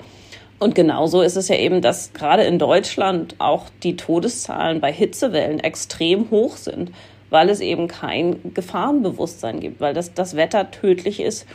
Und 0.61 0.75
genauso 0.75 1.23
ist 1.23 1.37
es 1.37 1.47
ja 1.47 1.55
eben, 1.55 1.81
dass 1.81 2.13
gerade 2.13 2.43
in 2.43 2.59
Deutschland 2.59 3.33
auch 3.39 3.65
die 3.81 3.95
Todeszahlen 3.95 4.79
bei 4.79 4.93
Hitzewellen 4.93 5.59
extrem 5.59 6.29
hoch 6.29 6.55
sind, 6.55 6.91
weil 7.31 7.49
es 7.49 7.61
eben 7.61 7.87
kein 7.87 8.53
Gefahrenbewusstsein 8.53 9.59
gibt, 9.59 9.81
weil 9.81 9.95
das, 9.95 10.13
das 10.13 10.35
Wetter 10.35 10.69
tödlich 10.69 11.19
ist. 11.19 11.47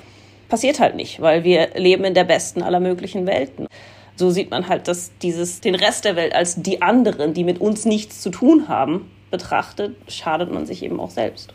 Passiert 0.49 0.81
halt 0.81 0.97
nicht, 0.97 1.21
weil 1.21 1.45
wir 1.45 1.69
leben 1.77 2.03
in 2.03 2.15
der 2.15 2.25
besten 2.25 2.65
aller 2.65 2.81
möglichen 2.81 3.29
Welten. 3.29 3.69
So 4.17 4.31
sieht 4.31 4.51
man 4.51 4.69
halt, 4.69 4.89
dass 4.89 5.13
dieses, 5.23 5.61
den 5.61 5.77
Rest 5.77 6.05
der 6.05 6.17
Welt 6.17 6.35
als 6.35 6.61
die 6.61 6.83
anderen, 6.83 7.33
die 7.33 7.45
mit 7.45 7.61
uns 7.61 7.85
nichts 7.85 8.21
zu 8.21 8.31
tun 8.31 8.67
haben, 8.67 9.09
betrachtet, 9.31 9.95
schadet 10.09 10.51
man 10.51 10.67
sich 10.67 10.83
eben 10.83 10.99
auch 10.99 11.11
selbst. 11.11 11.53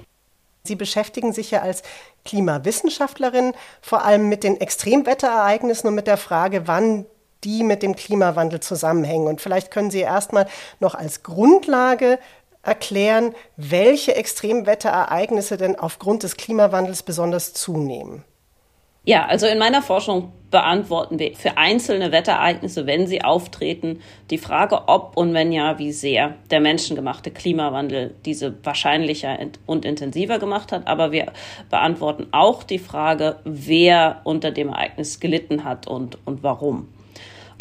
Sie 0.63 0.75
beschäftigen 0.75 1.33
sich 1.33 1.51
ja 1.51 1.63
als 1.63 1.83
Klimawissenschaftlerin 2.23 3.51
vor 3.81 4.05
allem 4.05 4.29
mit 4.29 4.45
den 4.45 4.61
Extremwetterereignissen 4.61 5.89
und 5.89 5.95
mit 5.95 6.07
der 6.07 6.17
Frage, 6.17 6.69
wann 6.69 7.05
die 7.43 7.63
mit 7.63 7.83
dem 7.83 7.95
Klimawandel 7.95 8.59
zusammenhängen. 8.59 9.27
Und 9.27 9.41
vielleicht 9.41 9.71
können 9.71 9.91
Sie 9.91 9.99
erstmal 9.99 10.47
noch 10.79 10.95
als 10.95 11.23
Grundlage 11.23 12.19
erklären, 12.63 13.33
welche 13.57 14.15
Extremwetterereignisse 14.15 15.57
denn 15.57 15.77
aufgrund 15.77 16.23
des 16.23 16.37
Klimawandels 16.37 17.03
besonders 17.03 17.53
zunehmen. 17.53 18.23
Ja, 19.03 19.25
also 19.25 19.47
in 19.47 19.57
meiner 19.57 19.81
Forschung 19.81 20.31
beantworten 20.51 21.17
wir 21.17 21.35
für 21.35 21.57
einzelne 21.57 22.11
Wetterereignisse, 22.11 22.85
wenn 22.85 23.07
sie 23.07 23.23
auftreten, 23.23 23.99
die 24.29 24.37
Frage, 24.37 24.87
ob 24.89 25.17
und 25.17 25.33
wenn 25.33 25.51
ja, 25.51 25.79
wie 25.79 25.91
sehr 25.91 26.35
der 26.51 26.59
menschengemachte 26.59 27.31
Klimawandel 27.31 28.13
diese 28.25 28.63
wahrscheinlicher 28.63 29.39
und 29.65 29.85
intensiver 29.85 30.37
gemacht 30.37 30.71
hat. 30.71 30.85
Aber 30.85 31.11
wir 31.11 31.31
beantworten 31.71 32.27
auch 32.31 32.61
die 32.61 32.77
Frage, 32.77 33.37
wer 33.43 34.21
unter 34.23 34.51
dem 34.51 34.69
Ereignis 34.69 35.19
gelitten 35.19 35.63
hat 35.63 35.87
und, 35.87 36.19
und 36.25 36.43
warum. 36.43 36.89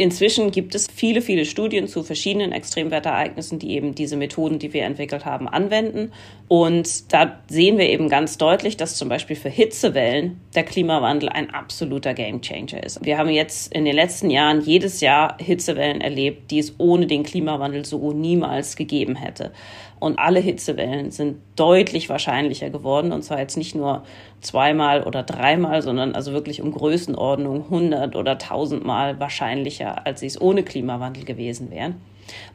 Inzwischen 0.01 0.51
gibt 0.51 0.75
es 0.75 0.87
viele, 0.87 1.21
viele 1.21 1.45
Studien 1.45 1.87
zu 1.87 2.03
verschiedenen 2.03 2.53
Extremwetterereignissen, 2.53 3.59
die 3.59 3.73
eben 3.73 3.95
diese 3.95 4.17
Methoden, 4.17 4.59
die 4.59 4.73
wir 4.73 4.85
entwickelt 4.85 5.27
haben, 5.27 5.47
anwenden. 5.47 6.13
Und 6.49 7.13
da 7.13 7.39
sehen 7.49 7.77
wir 7.77 7.87
eben 7.87 8.09
ganz 8.09 8.39
deutlich, 8.39 8.79
dass 8.79 8.97
zum 8.97 9.11
Beispiel 9.11 9.37
für 9.37 9.51
Hitzewellen 9.51 10.41
der 10.55 10.63
Klimawandel 10.63 11.29
ein 11.29 11.51
absoluter 11.51 12.15
Gamechanger 12.15 12.83
ist. 12.83 13.05
Wir 13.05 13.19
haben 13.19 13.29
jetzt 13.29 13.75
in 13.75 13.85
den 13.85 13.95
letzten 13.95 14.31
Jahren 14.31 14.63
jedes 14.63 15.03
Jahr 15.03 15.37
Hitzewellen 15.39 16.01
erlebt, 16.01 16.51
die 16.51 16.61
es 16.61 16.77
ohne 16.79 17.07
den 17.07 17.23
Klimawandel 17.23 17.85
so 17.85 18.15
niemals 18.15 18.77
gegeben 18.77 19.17
hätte. 19.17 19.53
Und 20.01 20.19
alle 20.19 20.41
Hitzewellen 20.41 21.11
sind 21.11 21.37
deutlich 21.57 22.09
wahrscheinlicher 22.09 22.71
geworden. 22.71 23.13
Und 23.13 23.23
zwar 23.23 23.39
jetzt 23.39 23.57
nicht 23.57 23.75
nur 23.75 24.03
zweimal 24.41 25.05
oder 25.05 25.23
dreimal, 25.23 25.83
sondern 25.83 26.15
also 26.15 26.33
wirklich 26.33 26.63
um 26.63 26.73
Größenordnung 26.73 27.65
100 27.65 28.17
oder 28.17 28.33
1000 28.33 28.85
Mal 28.85 29.21
wahrscheinlicher, 29.21 30.07
als 30.07 30.21
sie 30.21 30.27
es 30.27 30.41
ohne 30.41 30.63
Klimawandel 30.63 31.25
gewesen 31.25 31.71
wären. 31.71 32.01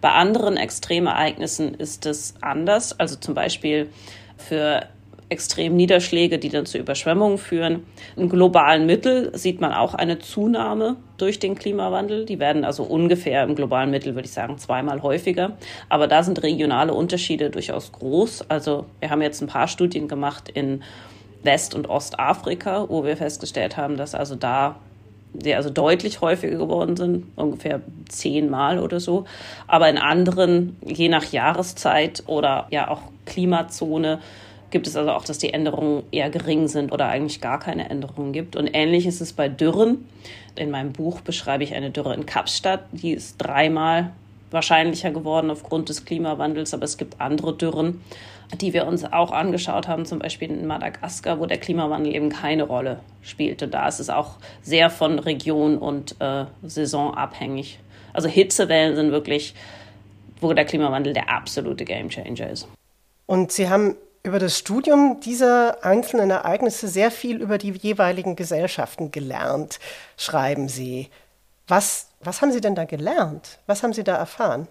Bei 0.02 0.12
anderen 0.12 0.58
Extremereignissen 0.58 1.75
ist 1.75 2.06
es 2.08 2.34
anders. 2.42 3.00
Also 3.00 3.16
zum 3.16 3.36
Beispiel 3.36 3.90
für 4.38 4.88
extremen 5.29 5.75
Niederschläge, 5.75 6.38
die 6.38 6.50
dann 6.50 6.65
zu 6.65 6.77
Überschwemmungen 6.77 7.38
führen. 7.38 7.86
Im 8.15 8.29
globalen 8.29 8.86
Mittel 8.86 9.36
sieht 9.38 9.60
man 9.60 9.74
auch 9.74 9.94
eine 9.94 10.20
Zunahme 10.20 10.98
durch 11.17 11.39
den 11.39 11.55
Klimawandel. 11.55 12.25
Die 12.25 12.39
werden 12.39 12.63
also 12.63 12.84
ungefähr 12.84 13.44
im 13.44 13.55
globalen 13.55 13.91
Mittel, 13.91 14.15
würde 14.15 14.27
ich 14.27 14.34
sagen, 14.34 14.58
zweimal 14.58 15.01
häufiger. 15.01 15.58
Aber 15.89 16.08
da 16.08 16.22
sind 16.24 16.44
regionale 16.44 16.94
Unterschiede 16.94 17.50
durchaus 17.50 17.91
groß. 17.91 18.50
Also 18.50 18.86
wir 19.00 19.10
haben 19.10 19.22
jetzt 19.22 19.41
ein 19.41 19.48
paar 19.48 19.67
Studien 19.67 20.08
gemacht 20.08 20.50
in 20.53 20.84
West- 21.44 21.74
und 21.74 21.89
Ostafrika, 21.89 22.88
wo 22.89 23.03
wir 23.03 23.17
festgestellt 23.17 23.77
haben, 23.77 23.98
dass 23.98 24.15
also 24.15 24.36
da 24.36 24.75
die 25.38 25.53
also 25.53 25.70
deutlich 25.70 26.22
häufiger 26.22 26.58
geworden 26.58 26.96
sind, 26.96 27.25
ungefähr 27.36 27.82
zehnmal 28.08 28.79
oder 28.79 29.00
so. 29.00 29.25
Aber 29.67 29.89
in 29.89 29.98
anderen, 29.98 30.77
je 30.86 31.10
nach 31.10 31.25
Jahreszeit 31.25 32.24
oder 32.27 32.67
ja 32.70 32.89
auch 32.89 33.01
Klimazone, 33.25 34.20
gibt 34.72 34.88
es 34.88 34.95
also 34.95 35.12
auch, 35.12 35.25
dass 35.25 35.38
die 35.38 35.53
Änderungen 35.53 36.03
eher 36.12 36.29
gering 36.29 36.67
sind 36.67 36.91
oder 36.91 37.07
eigentlich 37.07 37.41
gar 37.41 37.60
keine 37.60 37.89
Änderungen 37.89 38.34
gibt. 38.34 38.55
Und 38.55 38.69
ähnlich 38.74 39.05
ist 39.05 39.22
es 39.22 39.34
bei 39.34 39.48
Dürren. 39.48 40.07
In 40.55 40.72
meinem 40.72 40.93
Buch 40.93 41.22
beschreibe 41.22 41.63
ich 41.63 41.74
eine 41.74 41.91
Dürre 41.91 42.13
in 42.13 42.25
Kapstadt, 42.25 42.86
die 42.91 43.12
ist 43.12 43.38
dreimal 43.38 44.12
wahrscheinlicher 44.51 45.12
geworden 45.12 45.51
aufgrund 45.51 45.89
des 45.89 46.05
Klimawandels, 46.05 46.74
aber 46.74 46.86
es 46.86 46.98
gibt 46.98 47.19
andere 47.19 47.55
Dürren, 47.55 48.01
die 48.60 48.74
wir 48.74 48.88
uns 48.88 49.03
auch 49.03 49.31
angeschaut 49.31 49.88
haben, 49.88 50.05
zum 50.05 50.19
Beispiel 50.19 50.50
in 50.50 50.65
Madagaskar, 50.65 51.39
wo 51.39 51.45
der 51.45 51.57
Klimawandel 51.57 52.15
eben 52.15 52.29
keine 52.29 52.63
Rolle 52.63 53.00
spielte. 53.22 53.67
Da 53.67 53.88
ist 53.88 54.00
es 54.00 54.10
auch 54.10 54.36
sehr 54.62 54.89
von 54.89 55.19
Region 55.19 55.77
und 55.77 56.15
äh, 56.19 56.45
Saison 56.63 57.13
abhängig. 57.13 57.79
Also 58.13 58.29
Hitzewellen 58.29 58.95
sind 58.95 59.12
wirklich, 59.12 59.55
wo 60.39 60.53
der 60.53 60.65
Klimawandel 60.65 61.13
der 61.13 61.29
absolute 61.29 61.84
Gamechanger 61.84 62.50
ist. 62.50 62.67
Und 63.25 63.51
Sie 63.51 63.67
haben 63.67 63.95
über 64.25 64.39
das 64.39 64.58
Studium 64.58 65.20
dieser 65.20 65.86
einzelnen 65.86 66.32
Ereignisse 66.32 66.88
sehr 66.88 67.12
viel 67.12 67.38
über 67.38 67.60
die 67.60 67.72
jeweiligen 67.72 68.36
Gesellschaften 68.36 69.12
gelernt, 69.12 69.79
schreiben 70.17 70.67
Sie. 70.67 71.10
Was, 71.67 72.10
was 72.22 72.41
haben 72.41 72.51
Sie 72.51 72.62
denn 72.62 72.74
da 72.74 72.86
gelernt? 72.86 73.60
Was 73.67 73.84
haben 73.84 73.94
Sie 73.94 74.03
da 74.03 74.15
erfahren? 74.15 74.67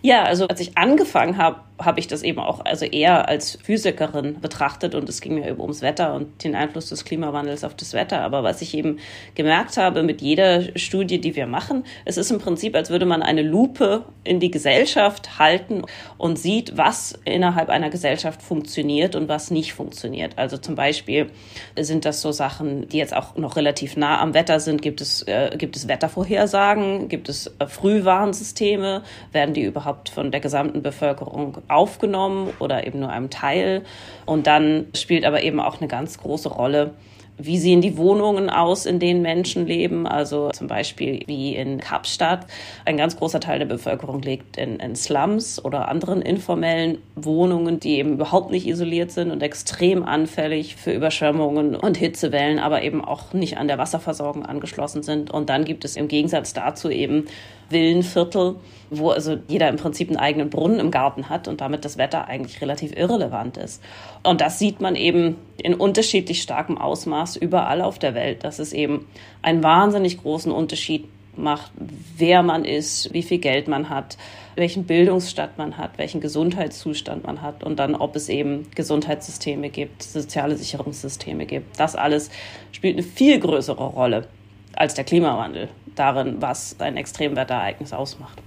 Ja, 0.00 0.24
also 0.24 0.46
als 0.46 0.60
ich 0.60 0.78
angefangen 0.78 1.36
habe, 1.36 1.60
habe 1.78 2.00
ich 2.00 2.06
das 2.06 2.22
eben 2.22 2.38
auch 2.38 2.64
also 2.64 2.84
eher 2.84 3.28
als 3.28 3.58
Physikerin 3.62 4.40
betrachtet 4.40 4.94
und 4.94 5.08
es 5.08 5.20
ging 5.20 5.34
mir 5.34 5.48
eben 5.48 5.60
ums 5.60 5.82
Wetter 5.82 6.14
und 6.14 6.42
den 6.42 6.54
Einfluss 6.54 6.88
des 6.88 7.04
Klimawandels 7.04 7.64
auf 7.64 7.74
das 7.74 7.92
Wetter. 7.92 8.22
Aber 8.22 8.42
was 8.42 8.62
ich 8.62 8.74
eben 8.74 8.98
gemerkt 9.34 9.76
habe 9.76 10.02
mit 10.02 10.22
jeder 10.22 10.76
Studie, 10.78 11.20
die 11.20 11.36
wir 11.36 11.46
machen, 11.46 11.84
es 12.04 12.16
ist 12.16 12.30
im 12.30 12.38
Prinzip, 12.38 12.74
als 12.74 12.90
würde 12.90 13.06
man 13.06 13.22
eine 13.22 13.42
Lupe 13.42 14.04
in 14.24 14.40
die 14.40 14.50
Gesellschaft 14.50 15.38
halten 15.38 15.82
und 16.16 16.38
sieht, 16.38 16.76
was 16.76 17.18
innerhalb 17.24 17.68
einer 17.68 17.90
Gesellschaft 17.90 18.42
funktioniert 18.42 19.14
und 19.14 19.28
was 19.28 19.50
nicht 19.50 19.74
funktioniert. 19.74 20.38
Also 20.38 20.56
zum 20.56 20.76
Beispiel 20.76 21.30
sind 21.78 22.04
das 22.04 22.22
so 22.22 22.32
Sachen, 22.32 22.88
die 22.88 22.98
jetzt 22.98 23.14
auch 23.14 23.36
noch 23.36 23.56
relativ 23.56 23.96
nah 23.96 24.20
am 24.20 24.34
Wetter 24.34 24.60
sind. 24.60 24.80
Gibt 24.80 25.00
es, 25.00 25.22
äh, 25.22 25.54
gibt 25.58 25.76
es 25.76 25.88
Wettervorhersagen? 25.88 27.08
Gibt 27.08 27.28
es 27.28 27.52
äh, 27.58 27.66
Frühwarnsysteme? 27.66 29.02
Werden 29.32 29.54
die 29.54 29.62
überhaupt 29.62 30.08
von 30.08 30.30
der 30.30 30.40
gesamten 30.40 30.82
Bevölkerung 30.82 31.58
aufgenommen 31.68 32.52
oder 32.58 32.86
eben 32.86 33.00
nur 33.00 33.10
einem 33.10 33.30
Teil. 33.30 33.84
Und 34.24 34.46
dann 34.46 34.86
spielt 34.94 35.24
aber 35.24 35.42
eben 35.42 35.60
auch 35.60 35.80
eine 35.80 35.88
ganz 35.88 36.18
große 36.18 36.48
Rolle, 36.48 36.92
wie 37.38 37.58
sehen 37.58 37.82
die 37.82 37.98
Wohnungen 37.98 38.48
aus, 38.48 38.86
in 38.86 38.98
denen 38.98 39.20
Menschen 39.20 39.66
leben? 39.66 40.06
Also 40.06 40.50
zum 40.50 40.68
Beispiel 40.68 41.22
wie 41.26 41.54
in 41.54 41.78
Kapstadt. 41.80 42.46
Ein 42.84 42.96
ganz 42.96 43.16
großer 43.16 43.40
Teil 43.40 43.58
der 43.58 43.66
Bevölkerung 43.66 44.22
lebt 44.22 44.56
in, 44.56 44.80
in, 44.80 44.96
Slums 44.96 45.62
oder 45.62 45.88
anderen 45.88 46.22
informellen 46.22 46.98
Wohnungen, 47.14 47.78
die 47.78 47.98
eben 47.98 48.14
überhaupt 48.14 48.50
nicht 48.50 48.66
isoliert 48.66 49.10
sind 49.10 49.30
und 49.30 49.42
extrem 49.42 50.02
anfällig 50.02 50.76
für 50.76 50.92
Überschwemmungen 50.92 51.76
und 51.76 51.98
Hitzewellen, 51.98 52.58
aber 52.58 52.82
eben 52.82 53.04
auch 53.04 53.34
nicht 53.34 53.58
an 53.58 53.68
der 53.68 53.78
Wasserversorgung 53.78 54.46
angeschlossen 54.46 55.02
sind. 55.02 55.30
Und 55.30 55.50
dann 55.50 55.64
gibt 55.64 55.84
es 55.84 55.96
im 55.96 56.08
Gegensatz 56.08 56.54
dazu 56.54 56.88
eben 56.88 57.26
Villenviertel, 57.70 58.56
wo 58.90 59.10
also 59.10 59.36
jeder 59.48 59.68
im 59.68 59.76
Prinzip 59.76 60.08
einen 60.08 60.18
eigenen 60.18 60.50
Brunnen 60.50 60.78
im 60.78 60.90
Garten 60.90 61.28
hat 61.28 61.48
und 61.48 61.60
damit 61.60 61.84
das 61.84 61.98
Wetter 61.98 62.26
eigentlich 62.28 62.60
relativ 62.60 62.96
irrelevant 62.96 63.56
ist. 63.56 63.82
Und 64.22 64.40
das 64.40 64.58
sieht 64.58 64.80
man 64.80 64.94
eben 64.94 65.36
in 65.62 65.74
unterschiedlich 65.74 66.42
starkem 66.42 66.78
Ausmaß 66.78 67.36
überall 67.36 67.82
auf 67.82 67.98
der 67.98 68.14
Welt, 68.14 68.44
dass 68.44 68.58
es 68.58 68.72
eben 68.72 69.06
einen 69.42 69.62
wahnsinnig 69.62 70.22
großen 70.22 70.52
Unterschied 70.52 71.08
macht, 71.38 71.70
wer 72.16 72.42
man 72.42 72.64
ist, 72.64 73.12
wie 73.12 73.22
viel 73.22 73.38
Geld 73.38 73.68
man 73.68 73.90
hat, 73.90 74.16
welchen 74.54 74.84
Bildungsstand 74.84 75.58
man 75.58 75.76
hat, 75.76 75.98
welchen 75.98 76.20
Gesundheitszustand 76.20 77.24
man 77.24 77.42
hat 77.42 77.62
und 77.62 77.78
dann, 77.78 77.94
ob 77.94 78.16
es 78.16 78.28
eben 78.28 78.68
Gesundheitssysteme 78.74 79.68
gibt, 79.68 80.02
soziale 80.02 80.56
Sicherungssysteme 80.56 81.44
gibt. 81.44 81.78
Das 81.78 81.94
alles 81.94 82.30
spielt 82.72 82.96
eine 82.96 83.02
viel 83.02 83.38
größere 83.38 83.84
Rolle 83.84 84.28
als 84.76 84.94
der 84.94 85.04
Klimawandel 85.04 85.68
darin, 85.94 86.40
was 86.40 86.76
ein 86.78 86.96
Extremwetterereignis 86.96 87.92
ausmacht. 87.92 88.38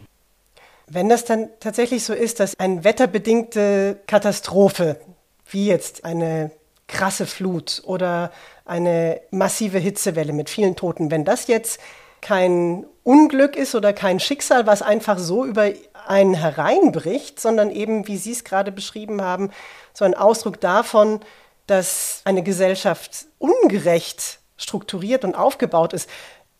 Wenn 0.88 1.10
das 1.10 1.26
dann 1.26 1.50
tatsächlich 1.60 2.04
so 2.04 2.14
ist, 2.14 2.40
dass 2.40 2.58
eine 2.60 2.84
wetterbedingte 2.84 4.00
Katastrophe, 4.08 5.00
wie 5.52 5.68
jetzt 5.68 6.06
eine 6.06 6.52
krasse 6.88 7.26
Flut 7.26 7.84
oder 7.86 8.32
eine 8.66 9.22
massive 9.30 9.78
Hitzewelle 9.78 10.34
mit 10.34 10.50
vielen 10.50 10.76
Toten, 10.76 11.12
wenn 11.12 11.26
das 11.26 11.48
jetzt 11.48 11.80
kein 12.22 12.86
Unglück 13.04 13.56
ist 13.56 13.76
oder 13.76 13.94
kein 13.94 14.20
Schicksal, 14.20 14.68
was 14.68 14.82
einfach 14.82 15.18
so 15.18 15.46
über 15.46 15.72
einen 16.08 16.34
hereinbricht, 16.34 17.40
sondern 17.40 17.72
eben, 17.72 18.08
wie 18.08 18.18
Sie 18.18 18.32
es 18.32 18.44
gerade 18.44 18.72
beschrieben 18.72 19.22
haben, 19.22 19.52
so 19.94 20.06
ein 20.06 20.16
Ausdruck 20.16 20.60
davon, 20.60 21.20
dass 21.68 22.22
eine 22.26 22.44
Gesellschaft 22.44 23.26
ungerecht 23.38 24.40
strukturiert 24.60 25.26
und 25.26 25.34
aufgebaut 25.34 25.94
ist, 25.94 26.08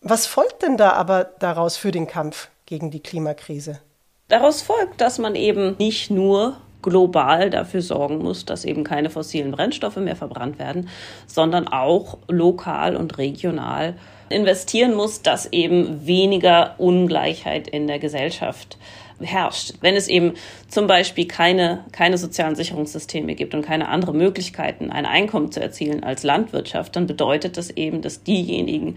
was 0.00 0.26
folgt 0.26 0.62
denn 0.62 0.76
da 0.76 0.94
aber 0.94 1.24
daraus 1.38 1.76
für 1.76 1.92
den 1.92 2.08
Kampf 2.08 2.48
gegen 2.66 2.90
die 2.90 3.02
Klimakrise? 3.02 3.80
Daraus 4.28 4.62
folgt, 4.62 5.00
dass 5.00 5.18
man 5.18 5.34
eben 5.34 5.76
nicht 5.78 6.10
nur 6.10 6.56
global 6.82 7.50
dafür 7.50 7.82
sorgen 7.82 8.18
muss, 8.18 8.46
dass 8.46 8.64
eben 8.64 8.84
keine 8.84 9.10
fossilen 9.10 9.52
Brennstoffe 9.52 9.96
mehr 9.96 10.16
verbrannt 10.16 10.58
werden, 10.58 10.88
sondern 11.26 11.68
auch 11.68 12.18
lokal 12.28 12.96
und 12.96 13.18
regional 13.18 13.94
investieren 14.30 14.94
muss, 14.94 15.22
dass 15.22 15.52
eben 15.52 16.06
weniger 16.06 16.76
Ungleichheit 16.78 17.68
in 17.68 17.86
der 17.86 17.98
Gesellschaft 17.98 18.78
herrscht. 19.20 19.74
Wenn 19.80 19.96
es 19.96 20.08
eben 20.08 20.34
zum 20.68 20.86
Beispiel 20.86 21.26
keine, 21.26 21.84
keine 21.92 22.18
sozialen 22.18 22.56
Sicherungssysteme 22.56 23.34
gibt 23.34 23.54
und 23.54 23.62
keine 23.62 23.88
andere 23.88 24.14
Möglichkeiten, 24.14 24.90
ein 24.90 25.06
Einkommen 25.06 25.52
zu 25.52 25.60
erzielen 25.60 26.02
als 26.02 26.22
Landwirtschaft, 26.22 26.96
dann 26.96 27.06
bedeutet 27.06 27.56
das 27.56 27.70
eben, 27.70 28.02
dass 28.02 28.22
diejenigen 28.22 28.96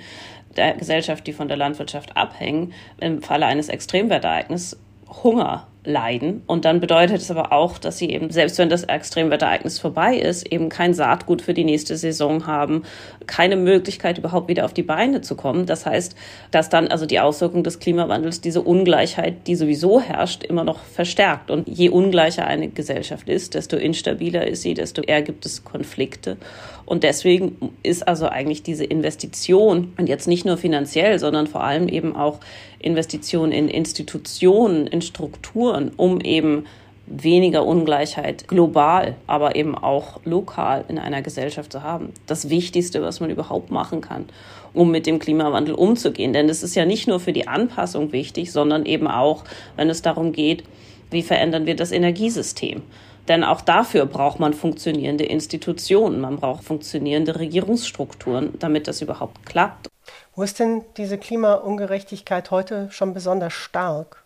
der 0.55 0.75
Gesellschaft, 0.75 1.25
die 1.27 1.33
von 1.33 1.47
der 1.47 1.57
Landwirtschaft 1.57 2.15
abhängen, 2.15 2.73
im 2.99 3.21
Falle 3.21 3.45
eines 3.45 3.69
Extremwettereignisses 3.69 4.77
Hunger 5.21 5.67
leiden. 5.85 6.43
Und 6.47 6.65
dann 6.65 6.79
bedeutet 6.79 7.17
es 7.17 7.29
aber 7.29 7.51
auch, 7.51 7.77
dass 7.77 7.97
sie 7.97 8.09
eben, 8.09 8.29
selbst 8.29 8.57
wenn 8.57 8.69
das 8.69 8.83
Extremwetterereignis 8.83 9.79
vorbei 9.79 10.15
ist, 10.15 10.49
eben 10.51 10.69
kein 10.69 10.93
Saatgut 10.93 11.41
für 11.41 11.53
die 11.53 11.65
nächste 11.65 11.97
Saison 11.97 12.47
haben, 12.47 12.83
keine 13.27 13.55
Möglichkeit 13.55 14.17
überhaupt 14.17 14.47
wieder 14.47 14.65
auf 14.65 14.73
die 14.73 14.83
Beine 14.83 15.21
zu 15.21 15.35
kommen. 15.35 15.65
Das 15.65 15.85
heißt, 15.85 16.15
dass 16.51 16.69
dann 16.69 16.87
also 16.87 17.05
die 17.05 17.19
Auswirkung 17.19 17.63
des 17.63 17.79
Klimawandels 17.79 18.41
diese 18.41 18.61
Ungleichheit, 18.61 19.47
die 19.47 19.55
sowieso 19.55 19.99
herrscht, 19.99 20.43
immer 20.43 20.63
noch 20.63 20.79
verstärkt. 20.79 21.51
Und 21.51 21.67
je 21.67 21.89
ungleicher 21.89 22.47
eine 22.47 22.69
Gesellschaft 22.69 23.27
ist, 23.27 23.53
desto 23.53 23.75
instabiler 23.75 24.47
ist 24.47 24.61
sie, 24.61 24.73
desto 24.73 25.01
eher 25.01 25.21
gibt 25.21 25.45
es 25.45 25.63
Konflikte. 25.63 26.37
Und 26.85 27.03
deswegen 27.03 27.73
ist 27.81 28.07
also 28.07 28.27
eigentlich 28.27 28.63
diese 28.63 28.83
Investition, 28.83 29.93
und 29.97 30.09
jetzt 30.09 30.27
nicht 30.27 30.45
nur 30.45 30.57
finanziell, 30.57 31.17
sondern 31.19 31.47
vor 31.47 31.63
allem 31.63 31.87
eben 31.87 32.15
auch 32.15 32.39
Investition 32.79 33.51
in 33.51 33.69
Institutionen, 33.69 34.87
in 34.87 35.01
Strukturen, 35.01 35.91
um 35.95 36.19
eben 36.21 36.65
weniger 37.05 37.65
Ungleichheit 37.65 38.47
global, 38.47 39.15
aber 39.27 39.55
eben 39.55 39.75
auch 39.77 40.19
lokal 40.23 40.85
in 40.87 40.97
einer 40.97 41.21
Gesellschaft 41.21 41.71
zu 41.71 41.83
haben. 41.83 42.13
Das 42.27 42.49
Wichtigste, 42.49 43.01
was 43.01 43.19
man 43.19 43.29
überhaupt 43.29 43.71
machen 43.71 44.01
kann, 44.01 44.25
um 44.73 44.89
mit 44.89 45.05
dem 45.05 45.19
Klimawandel 45.19 45.75
umzugehen. 45.75 46.33
Denn 46.33 46.49
es 46.49 46.63
ist 46.63 46.75
ja 46.75 46.85
nicht 46.85 47.07
nur 47.07 47.19
für 47.19 47.33
die 47.33 47.47
Anpassung 47.47 48.11
wichtig, 48.11 48.51
sondern 48.51 48.85
eben 48.85 49.07
auch, 49.07 49.43
wenn 49.75 49.89
es 49.89 50.01
darum 50.01 50.31
geht, 50.31 50.63
wie 51.11 51.21
verändern 51.21 51.65
wir 51.65 51.75
das 51.75 51.91
Energiesystem. 51.91 52.81
Denn 53.27 53.43
auch 53.43 53.61
dafür 53.61 54.05
braucht 54.05 54.39
man 54.39 54.53
funktionierende 54.53 55.23
Institutionen, 55.23 56.19
man 56.19 56.37
braucht 56.37 56.63
funktionierende 56.63 57.39
Regierungsstrukturen, 57.39 58.53
damit 58.59 58.87
das 58.87 59.01
überhaupt 59.01 59.45
klappt. 59.45 59.87
Wo 60.35 60.43
ist 60.43 60.59
denn 60.59 60.81
diese 60.97 61.17
Klimaungerechtigkeit 61.17 62.51
heute 62.51 62.89
schon 62.91 63.13
besonders 63.13 63.53
stark? 63.53 64.23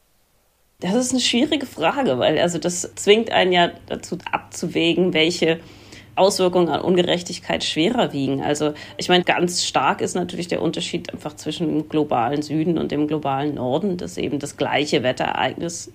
Das 0.79 0.93
ist 0.93 1.11
eine 1.11 1.21
schwierige 1.21 1.65
Frage, 1.65 2.19
weil 2.19 2.37
also 2.39 2.59
das 2.59 2.93
zwingt 2.95 3.31
einen 3.31 3.51
ja 3.51 3.71
dazu 3.87 4.17
abzuwägen, 4.31 5.13
welche 5.13 5.59
Auswirkungen 6.15 6.69
an 6.69 6.81
Ungerechtigkeit 6.81 7.63
schwerer 7.63 8.13
wiegen. 8.13 8.41
Also 8.41 8.73
ich 8.97 9.09
meine, 9.09 9.23
ganz 9.23 9.63
stark 9.65 10.01
ist 10.01 10.15
natürlich 10.15 10.47
der 10.47 10.61
Unterschied 10.61 11.13
einfach 11.13 11.35
zwischen 11.35 11.67
dem 11.67 11.89
globalen 11.89 12.41
Süden 12.41 12.77
und 12.77 12.91
dem 12.91 13.07
globalen 13.07 13.55
Norden, 13.55 13.97
dass 13.97 14.17
eben 14.17 14.39
das 14.39 14.57
gleiche 14.57 15.03
Wetterereignis 15.03 15.91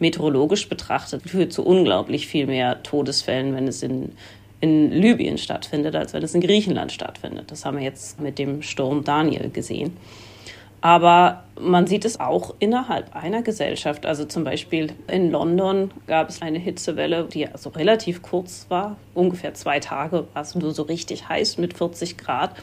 meteorologisch 0.00 0.68
betrachtet 0.68 1.22
führt 1.22 1.52
zu 1.52 1.64
unglaublich 1.64 2.26
viel 2.26 2.46
mehr 2.46 2.82
Todesfällen, 2.82 3.54
wenn 3.54 3.68
es 3.68 3.82
in, 3.82 4.12
in 4.60 4.90
Libyen 4.90 5.38
stattfindet, 5.38 5.94
als 5.94 6.12
wenn 6.12 6.22
es 6.22 6.34
in 6.34 6.40
Griechenland 6.40 6.92
stattfindet. 6.92 7.50
Das 7.50 7.64
haben 7.64 7.78
wir 7.78 7.84
jetzt 7.84 8.20
mit 8.20 8.38
dem 8.38 8.62
Sturm 8.62 9.04
Daniel 9.04 9.50
gesehen. 9.50 9.96
Aber 10.82 11.44
man 11.60 11.86
sieht 11.86 12.06
es 12.06 12.18
auch 12.20 12.54
innerhalb 12.58 13.14
einer 13.14 13.42
Gesellschaft. 13.42 14.06
Also 14.06 14.24
zum 14.24 14.44
Beispiel 14.44 14.92
in 15.08 15.30
London 15.30 15.90
gab 16.06 16.30
es 16.30 16.40
eine 16.40 16.58
Hitzewelle, 16.58 17.24
die 17.24 17.46
also 17.46 17.68
relativ 17.70 18.22
kurz 18.22 18.66
war. 18.70 18.96
Ungefähr 19.12 19.52
zwei 19.52 19.78
Tage 19.78 20.26
war 20.32 20.42
es 20.42 20.54
nur 20.54 20.72
so 20.72 20.82
richtig 20.84 21.28
heiß 21.28 21.58
mit 21.58 21.76
40 21.76 22.16
Grad. 22.16 22.54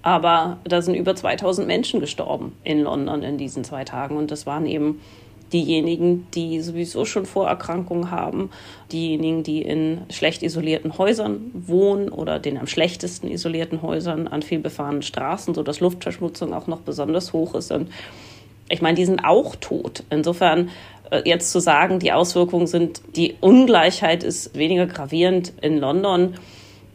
Aber 0.00 0.58
da 0.64 0.80
sind 0.80 0.94
über 0.94 1.14
2000 1.14 1.66
Menschen 1.66 2.00
gestorben 2.00 2.56
in 2.64 2.80
London 2.82 3.22
in 3.22 3.36
diesen 3.36 3.64
zwei 3.64 3.84
Tagen. 3.84 4.16
Und 4.16 4.30
das 4.30 4.46
waren 4.46 4.66
eben 4.66 5.00
diejenigen, 5.52 6.26
die 6.34 6.60
sowieso 6.60 7.04
schon 7.04 7.26
Vorerkrankungen 7.26 8.10
haben, 8.10 8.50
diejenigen, 8.90 9.42
die 9.42 9.62
in 9.62 10.02
schlecht 10.10 10.42
isolierten 10.42 10.98
Häusern 10.98 11.50
wohnen 11.52 12.08
oder 12.08 12.38
den 12.38 12.58
am 12.58 12.66
schlechtesten 12.66 13.28
isolierten 13.28 13.82
Häusern 13.82 14.28
an 14.28 14.42
viel 14.42 14.58
befahrenen 14.58 15.02
Straßen, 15.02 15.54
sodass 15.54 15.80
Luftverschmutzung 15.80 16.54
auch 16.54 16.66
noch 16.66 16.80
besonders 16.80 17.32
hoch 17.32 17.54
ist. 17.54 17.72
Und 17.72 17.90
ich 18.68 18.82
meine, 18.82 18.96
die 18.96 19.04
sind 19.04 19.24
auch 19.24 19.56
tot. 19.56 20.04
Insofern 20.10 20.70
äh, 21.10 21.22
jetzt 21.24 21.52
zu 21.52 21.60
sagen, 21.60 21.98
die 21.98 22.12
Auswirkungen 22.12 22.66
sind, 22.66 23.02
die 23.16 23.34
Ungleichheit 23.40 24.24
ist 24.24 24.56
weniger 24.56 24.86
gravierend 24.86 25.52
in 25.60 25.78
London. 25.78 26.34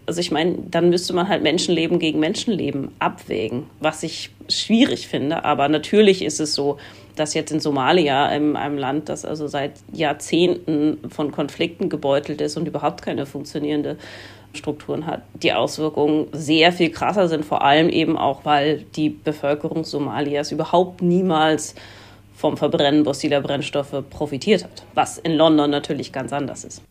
Also 0.08 0.22
ich 0.22 0.32
meine, 0.32 0.58
dann 0.72 0.90
müsste 0.90 1.14
man 1.14 1.28
halt 1.28 1.44
Menschenleben 1.44 2.00
gegen 2.00 2.20
Menschenleben 2.20 2.92
abwägen, 3.00 3.64
was 3.80 4.04
ich 4.04 4.32
schwierig 4.50 5.08
finde. 5.08 5.46
Aber 5.46 5.70
natürlich 5.70 6.24
ist 6.24 6.40
es 6.40 6.56
so, 6.56 6.78
dass 7.20 7.34
jetzt 7.34 7.52
in 7.52 7.60
Somalia, 7.60 8.32
in 8.34 8.56
einem 8.56 8.78
Land, 8.78 9.10
das 9.10 9.26
also 9.26 9.48
seit 9.48 9.74
Jahrzehnten 9.92 11.10
von 11.10 11.32
Konflikten 11.32 11.90
gebeutelt 11.90 12.42
ist 12.42 12.58
und 12.58 12.68
überhaupt 12.68 13.02
keine 13.02 13.26
funktionierende 13.26 13.98
Strukturen 14.54 15.06
hat, 15.06 15.22
die 15.34 15.54
Auswirkungen 15.54 16.28
sehr 16.32 16.72
viel 16.72 16.90
krasser 16.90 17.28
sind, 17.28 17.46
vor 17.46 17.64
allem 17.64 17.90
eben 17.90 18.18
auch, 18.18 18.46
weil 18.46 18.80
die 18.96 19.10
Bevölkerung 19.10 19.84
Somalias 19.84 20.52
überhaupt 20.52 21.02
niemals 21.02 21.76
vom 22.34 22.58
Verbrennen 22.58 23.04
fossiler 23.04 23.42
Brennstoffe 23.42 24.04
profitiert 24.10 24.64
hat, 24.64 24.86
was 24.94 25.18
in 25.18 25.34
London 25.34 25.70
natürlich 25.70 26.14
ganz 26.14 26.32
anders 26.34 26.64
ist. 26.64 26.82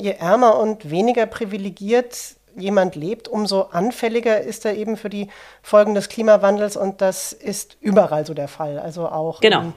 Je 0.00 0.12
ärmer 0.12 0.60
und 0.60 0.90
weniger 0.90 1.26
privilegiert 1.26 2.37
jemand 2.60 2.96
lebt, 2.96 3.28
umso 3.28 3.62
anfälliger 3.62 4.40
ist 4.40 4.64
er 4.64 4.74
eben 4.74 4.96
für 4.96 5.08
die 5.08 5.28
Folgen 5.62 5.94
des 5.94 6.08
Klimawandels 6.08 6.76
und 6.76 7.00
das 7.00 7.32
ist 7.32 7.76
überall 7.80 8.26
so 8.26 8.34
der 8.34 8.48
Fall. 8.48 8.78
Also 8.78 9.08
auch 9.08 9.40
genau. 9.40 9.60
in 9.60 9.72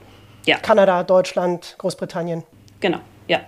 ja. 0.46 0.58
Kanada, 0.58 1.04
Deutschland, 1.04 1.76
Großbritannien. 1.78 2.44
Genau, 2.80 3.00
ja. 3.28 3.42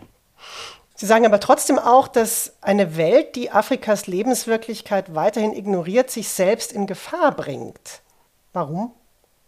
Sie 0.96 1.08
sagen 1.08 1.26
aber 1.26 1.40
trotzdem 1.40 1.80
auch, 1.80 2.08
dass 2.08 2.56
eine 2.62 2.96
Welt, 2.96 3.36
die 3.36 3.52
Afrikas 3.52 4.08
Lebenswirklichkeit 4.08 5.16
weiterhin 5.16 5.54
ignoriert, 5.54 6.12
sich 6.12 6.30
selbst 6.30 6.72
in 6.72 6.88
Gefahr 6.88 7.32
bringt. 7.36 8.02
Warum? 8.54 8.94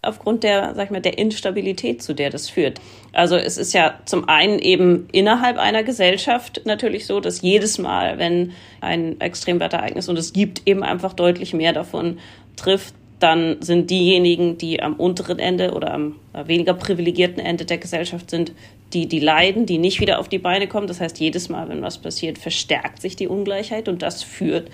Aufgrund 0.05 0.43
der, 0.43 0.73
sag 0.75 0.85
ich 0.85 0.91
mal, 0.91 1.01
der 1.01 1.17
Instabilität, 1.17 2.01
zu 2.01 2.13
der 2.13 2.29
das 2.29 2.49
führt. 2.49 2.79
Also 3.13 3.35
es 3.35 3.57
ist 3.57 3.73
ja 3.73 3.99
zum 4.05 4.27
einen 4.29 4.59
eben 4.59 5.07
innerhalb 5.11 5.57
einer 5.57 5.83
Gesellschaft 5.83 6.61
natürlich 6.65 7.05
so, 7.05 7.19
dass 7.19 7.41
jedes 7.41 7.77
Mal, 7.77 8.17
wenn 8.19 8.51
ein 8.81 9.19
Extremwetterereignis 9.19 10.09
und 10.09 10.17
es 10.17 10.33
gibt 10.33 10.61
eben 10.65 10.83
einfach 10.83 11.13
deutlich 11.13 11.53
mehr 11.53 11.73
davon 11.73 12.19
trifft, 12.55 12.93
dann 13.19 13.61
sind 13.61 13.89
diejenigen, 13.89 14.57
die 14.57 14.81
am 14.81 14.95
unteren 14.95 15.39
Ende 15.39 15.71
oder 15.73 15.93
am 15.93 16.15
weniger 16.45 16.73
privilegierten 16.73 17.43
Ende 17.43 17.65
der 17.65 17.77
Gesellschaft 17.77 18.29
sind, 18.29 18.51
die, 18.93 19.07
die 19.07 19.19
leiden, 19.19 19.65
die 19.65 19.77
nicht 19.77 20.01
wieder 20.01 20.19
auf 20.19 20.29
die 20.29 20.37
Beine 20.37 20.67
kommen. 20.67 20.87
Das 20.87 20.99
heißt, 20.99 21.19
jedes 21.19 21.49
Mal, 21.49 21.69
wenn 21.69 21.81
was 21.81 21.97
passiert, 21.97 22.37
verstärkt 22.37 23.01
sich 23.01 23.15
die 23.15 23.27
Ungleichheit 23.27 23.87
und 23.87 24.01
das 24.01 24.21
führt 24.21 24.69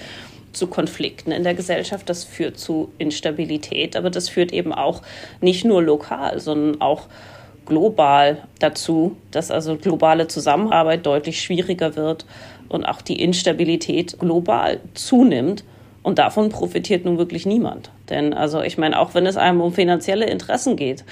zu 0.54 0.68
Konflikten 0.68 1.32
in 1.32 1.44
der 1.44 1.54
Gesellschaft, 1.54 2.10
das 2.10 2.24
führt 2.24 2.58
zu 2.58 2.92
Instabilität, 2.98 3.96
aber 3.96 4.10
das 4.10 4.30
führt 4.30 4.52
eben 4.52 4.74
auch 4.74 5.02
nicht 5.40 5.66
nur 5.66 5.82
lokal, 5.82 6.40
sondern 6.40 6.82
auch 6.82 7.08
global 7.66 8.44
dazu, 8.60 9.16
dass 9.32 9.52
also 9.52 9.78
globale 9.78 10.28
Zusammenarbeit 10.28 11.06
deutlich 11.06 11.42
schwieriger 11.42 11.96
wird 11.96 12.26
und 12.70 12.86
auch 12.86 13.02
die 13.02 13.22
Instabilität 13.22 14.20
global 14.20 14.80
zunimmt. 14.94 15.64
Und 16.04 16.18
davon 16.18 16.50
profitiert 16.50 17.06
nun 17.06 17.20
wirklich 17.20 17.46
niemand. 17.46 17.92
Denn 18.10 18.34
also 18.34 18.62
ich 18.62 18.80
meine, 18.80 19.00
auch 19.00 19.14
wenn 19.14 19.28
es 19.28 19.38
einem 19.38 19.62
um 19.62 19.72
finanzielle 19.72 20.26
Interessen 20.26 20.76
geht, 20.76 21.06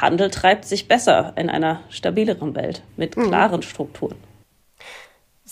Handel 0.00 0.30
treibt 0.30 0.64
sich 0.64 0.88
besser 0.88 1.32
in 1.36 1.48
einer 1.48 1.80
stabileren 1.90 2.56
Welt 2.56 2.82
mit 2.96 3.16
mhm. 3.16 3.28
klaren. 3.28 3.62
Strukturen. 3.62 4.16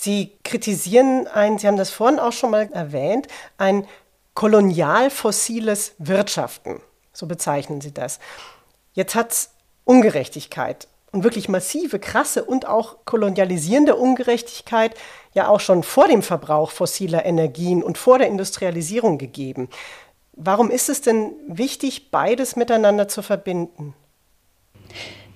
Sie 0.01 0.33
kritisieren 0.45 1.27
ein, 1.27 1.59
Sie 1.59 1.67
haben 1.67 1.77
das 1.77 1.91
vorhin 1.91 2.19
auch 2.19 2.33
schon 2.33 2.53
mal 2.53 2.71
erwähnt, 2.73 3.29
ein 3.59 3.87
kolonial-fossiles 4.33 5.93
Wirtschaften. 5.99 6.81
So 7.13 7.27
bezeichnen 7.27 7.83
Sie 7.83 7.93
das. 7.93 8.19
Jetzt 8.95 9.15
hat 9.15 9.33
es 9.33 9.51
Ungerechtigkeit 9.85 10.89
und 11.13 11.23
wirklich 11.23 11.51
massive, 11.51 11.99
krasse 11.99 12.45
und 12.45 12.67
auch 12.67 13.05
kolonialisierende 13.05 13.95
Ungerechtigkeit 13.95 14.95
ja 15.35 15.49
auch 15.49 15.61
schon 15.61 15.83
vor 15.83 16.09
dem 16.09 16.23
Verbrauch 16.23 16.71
fossiler 16.71 17.27
Energien 17.27 17.83
und 17.83 17.99
vor 17.99 18.17
der 18.17 18.29
Industrialisierung 18.29 19.19
gegeben. 19.19 19.69
Warum 20.33 20.71
ist 20.71 20.89
es 20.89 21.03
denn 21.03 21.35
wichtig, 21.47 22.11
beides 22.11 22.57
miteinander 22.57 23.07
zu 23.07 23.21
verbinden? 23.21 23.95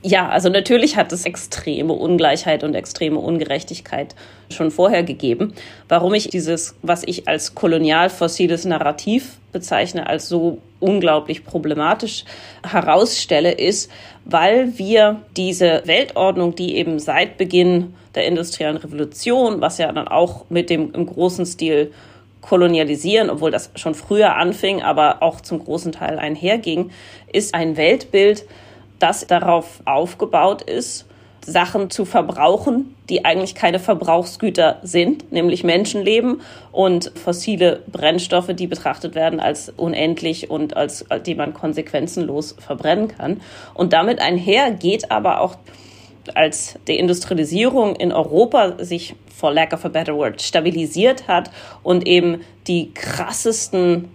Ja, 0.06 0.28
also 0.28 0.50
natürlich 0.50 0.98
hat 0.98 1.12
es 1.12 1.24
extreme 1.24 1.94
Ungleichheit 1.94 2.62
und 2.62 2.74
extreme 2.74 3.18
Ungerechtigkeit 3.18 4.14
schon 4.50 4.70
vorher 4.70 5.02
gegeben. 5.02 5.54
Warum 5.88 6.12
ich 6.12 6.28
dieses, 6.28 6.76
was 6.82 7.04
ich 7.06 7.26
als 7.26 7.54
kolonial-fossiles 7.54 8.66
Narrativ 8.66 9.38
bezeichne, 9.50 10.06
als 10.06 10.28
so 10.28 10.58
unglaublich 10.78 11.42
problematisch 11.46 12.26
herausstelle, 12.70 13.52
ist, 13.52 13.90
weil 14.26 14.76
wir 14.76 15.22
diese 15.38 15.80
Weltordnung, 15.86 16.54
die 16.54 16.76
eben 16.76 16.98
seit 16.98 17.38
Beginn 17.38 17.94
der 18.14 18.26
industriellen 18.26 18.76
Revolution, 18.76 19.62
was 19.62 19.78
ja 19.78 19.90
dann 19.90 20.06
auch 20.06 20.44
mit 20.50 20.68
dem 20.68 20.92
im 20.92 21.06
großen 21.06 21.46
Stil 21.46 21.92
kolonialisieren, 22.42 23.30
obwohl 23.30 23.50
das 23.50 23.70
schon 23.74 23.94
früher 23.94 24.36
anfing, 24.36 24.82
aber 24.82 25.22
auch 25.22 25.40
zum 25.40 25.64
großen 25.64 25.92
Teil 25.92 26.18
einherging, 26.18 26.90
ist 27.32 27.54
ein 27.54 27.78
Weltbild, 27.78 28.44
das 29.04 29.26
darauf 29.26 29.82
aufgebaut 29.84 30.62
ist, 30.62 31.04
Sachen 31.44 31.90
zu 31.90 32.06
verbrauchen, 32.06 32.96
die 33.10 33.26
eigentlich 33.26 33.54
keine 33.54 33.78
Verbrauchsgüter 33.78 34.78
sind, 34.82 35.30
nämlich 35.30 35.62
Menschenleben 35.62 36.40
und 36.72 37.12
fossile 37.14 37.82
Brennstoffe, 37.86 38.54
die 38.54 38.66
betrachtet 38.66 39.14
werden 39.14 39.40
als 39.40 39.68
unendlich 39.68 40.48
und 40.48 40.74
als 40.74 41.04
die 41.26 41.34
man 41.34 41.52
konsequenzenlos 41.52 42.56
verbrennen 42.58 43.08
kann. 43.08 43.42
Und 43.74 43.92
damit 43.92 44.20
einher 44.20 44.70
geht 44.70 45.10
aber 45.10 45.42
auch 45.42 45.56
als 46.34 46.78
die 46.88 46.98
Industrialisierung 46.98 47.96
in 47.96 48.10
Europa 48.10 48.82
sich, 48.82 49.14
for 49.28 49.52
lack 49.52 49.74
of 49.74 49.84
a 49.84 49.88
better 49.88 50.16
word, 50.16 50.40
stabilisiert 50.40 51.28
hat 51.28 51.50
und 51.82 52.06
eben 52.06 52.40
die 52.66 52.94
krassesten 52.94 54.08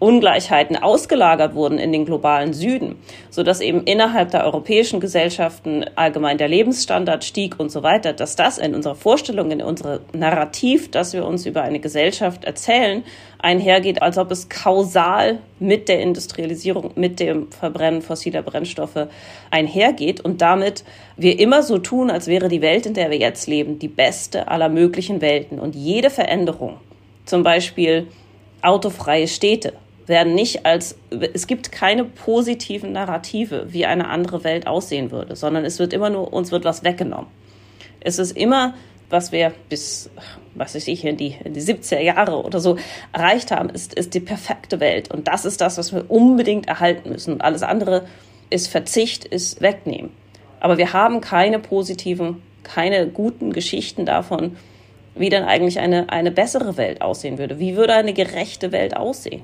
Ungleichheiten 0.00 0.76
ausgelagert 0.76 1.54
wurden 1.54 1.78
in 1.78 1.92
den 1.92 2.06
globalen 2.06 2.54
Süden, 2.54 2.96
so 3.28 3.42
dass 3.42 3.60
eben 3.60 3.84
innerhalb 3.84 4.30
der 4.30 4.44
europäischen 4.44 4.98
Gesellschaften 4.98 5.84
allgemein 5.94 6.38
der 6.38 6.48
Lebensstandard 6.48 7.22
stieg 7.22 7.60
und 7.60 7.70
so 7.70 7.82
weiter, 7.82 8.14
dass 8.14 8.34
das 8.34 8.56
in 8.56 8.74
unserer 8.74 8.94
Vorstellung, 8.94 9.50
in 9.50 9.60
unserem 9.60 10.00
Narrativ, 10.14 10.90
das 10.90 11.12
wir 11.12 11.26
uns 11.26 11.44
über 11.44 11.62
eine 11.62 11.80
Gesellschaft 11.80 12.44
erzählen, 12.44 13.04
einhergeht, 13.38 14.00
als 14.00 14.16
ob 14.16 14.30
es 14.30 14.48
kausal 14.48 15.38
mit 15.58 15.88
der 15.88 16.00
Industrialisierung, 16.00 16.92
mit 16.94 17.20
dem 17.20 17.52
Verbrennen 17.52 18.00
fossiler 18.00 18.40
Brennstoffe 18.40 19.06
einhergeht 19.50 20.22
und 20.22 20.40
damit 20.40 20.82
wir 21.16 21.38
immer 21.38 21.62
so 21.62 21.76
tun, 21.76 22.10
als 22.10 22.26
wäre 22.26 22.48
die 22.48 22.62
Welt, 22.62 22.86
in 22.86 22.94
der 22.94 23.10
wir 23.10 23.18
jetzt 23.18 23.46
leben, 23.46 23.78
die 23.78 23.88
beste 23.88 24.48
aller 24.48 24.70
möglichen 24.70 25.20
Welten. 25.20 25.58
Und 25.58 25.74
jede 25.74 26.08
Veränderung, 26.08 26.78
zum 27.26 27.42
Beispiel 27.42 28.06
autofreie 28.62 29.28
Städte, 29.28 29.74
werden 30.10 30.34
nicht 30.34 30.66
als, 30.66 30.96
es 31.32 31.46
gibt 31.46 31.72
keine 31.72 32.04
positiven 32.04 32.92
Narrative, 32.92 33.72
wie 33.72 33.86
eine 33.86 34.08
andere 34.08 34.44
Welt 34.44 34.66
aussehen 34.66 35.10
würde, 35.10 35.36
sondern 35.36 35.64
es 35.64 35.78
wird 35.78 35.94
immer 35.94 36.10
nur, 36.10 36.32
uns 36.32 36.52
wird 36.52 36.64
was 36.64 36.84
weggenommen. 36.84 37.28
Es 38.00 38.18
ist 38.18 38.36
immer, 38.36 38.74
was 39.08 39.32
wir 39.32 39.52
bis, 39.68 40.10
was 40.54 40.74
weiß 40.74 40.86
ich, 40.88 41.04
in 41.04 41.16
die, 41.16 41.34
in 41.44 41.54
die 41.54 41.60
70er 41.60 42.00
Jahre 42.00 42.42
oder 42.42 42.60
so 42.60 42.76
erreicht 43.12 43.50
haben, 43.50 43.70
ist, 43.70 43.94
ist 43.94 44.14
die 44.14 44.20
perfekte 44.20 44.80
Welt. 44.80 45.10
Und 45.10 45.28
das 45.28 45.44
ist 45.44 45.60
das, 45.60 45.78
was 45.78 45.92
wir 45.92 46.10
unbedingt 46.10 46.68
erhalten 46.68 47.10
müssen. 47.10 47.34
Und 47.34 47.40
alles 47.42 47.62
andere 47.62 48.06
ist 48.50 48.68
Verzicht, 48.68 49.24
ist 49.24 49.60
Wegnehmen. 49.60 50.10
Aber 50.60 50.78
wir 50.78 50.92
haben 50.92 51.20
keine 51.20 51.58
positiven, 51.58 52.42
keine 52.62 53.08
guten 53.08 53.52
Geschichten 53.52 54.06
davon, 54.06 54.56
wie 55.14 55.28
dann 55.28 55.44
eigentlich 55.44 55.80
eine, 55.80 56.10
eine 56.10 56.30
bessere 56.30 56.76
Welt 56.76 57.02
aussehen 57.02 57.38
würde. 57.38 57.58
Wie 57.58 57.76
würde 57.76 57.94
eine 57.94 58.12
gerechte 58.12 58.70
Welt 58.72 58.96
aussehen? 58.96 59.42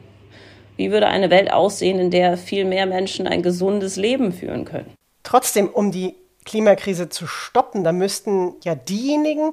Wie 0.76 0.90
würde 0.90 1.06
eine 1.06 1.30
Welt 1.30 1.52
aussehen, 1.52 1.98
in 1.98 2.10
der 2.10 2.36
viel 2.36 2.64
mehr 2.64 2.86
Menschen 2.86 3.26
ein 3.26 3.42
gesundes 3.42 3.96
Leben 3.96 4.32
führen 4.32 4.64
können? 4.64 4.94
Trotzdem, 5.22 5.68
um 5.68 5.90
die 5.90 6.14
Klimakrise 6.44 7.08
zu 7.08 7.26
stoppen, 7.26 7.82
da 7.82 7.92
müssten 7.92 8.54
ja 8.62 8.74
diejenigen, 8.74 9.52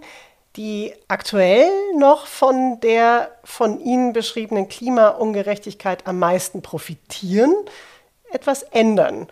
die 0.56 0.94
aktuell 1.08 1.68
noch 1.98 2.28
von 2.28 2.80
der 2.82 3.32
von 3.44 3.80
Ihnen 3.80 4.14
beschriebenen 4.14 4.68
Klimaungerechtigkeit 4.68 6.06
am 6.06 6.20
meisten 6.20 6.62
profitieren, 6.62 7.56
etwas 8.32 8.64
ändern 8.64 9.28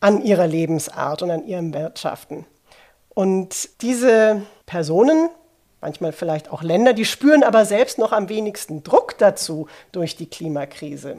an 0.00 0.22
ihrer 0.22 0.46
Lebensart 0.46 1.22
und 1.22 1.30
an 1.30 1.46
ihrem 1.46 1.72
Wirtschaften. 1.72 2.44
Und 3.14 3.80
diese 3.82 4.42
Personen 4.66 5.30
manchmal 5.84 6.12
vielleicht 6.12 6.50
auch 6.50 6.62
Länder, 6.62 6.94
die 6.94 7.04
spüren 7.04 7.42
aber 7.42 7.66
selbst 7.66 7.98
noch 7.98 8.12
am 8.12 8.30
wenigsten 8.30 8.82
Druck 8.82 9.18
dazu 9.18 9.68
durch 9.92 10.16
die 10.16 10.24
Klimakrise. 10.24 11.18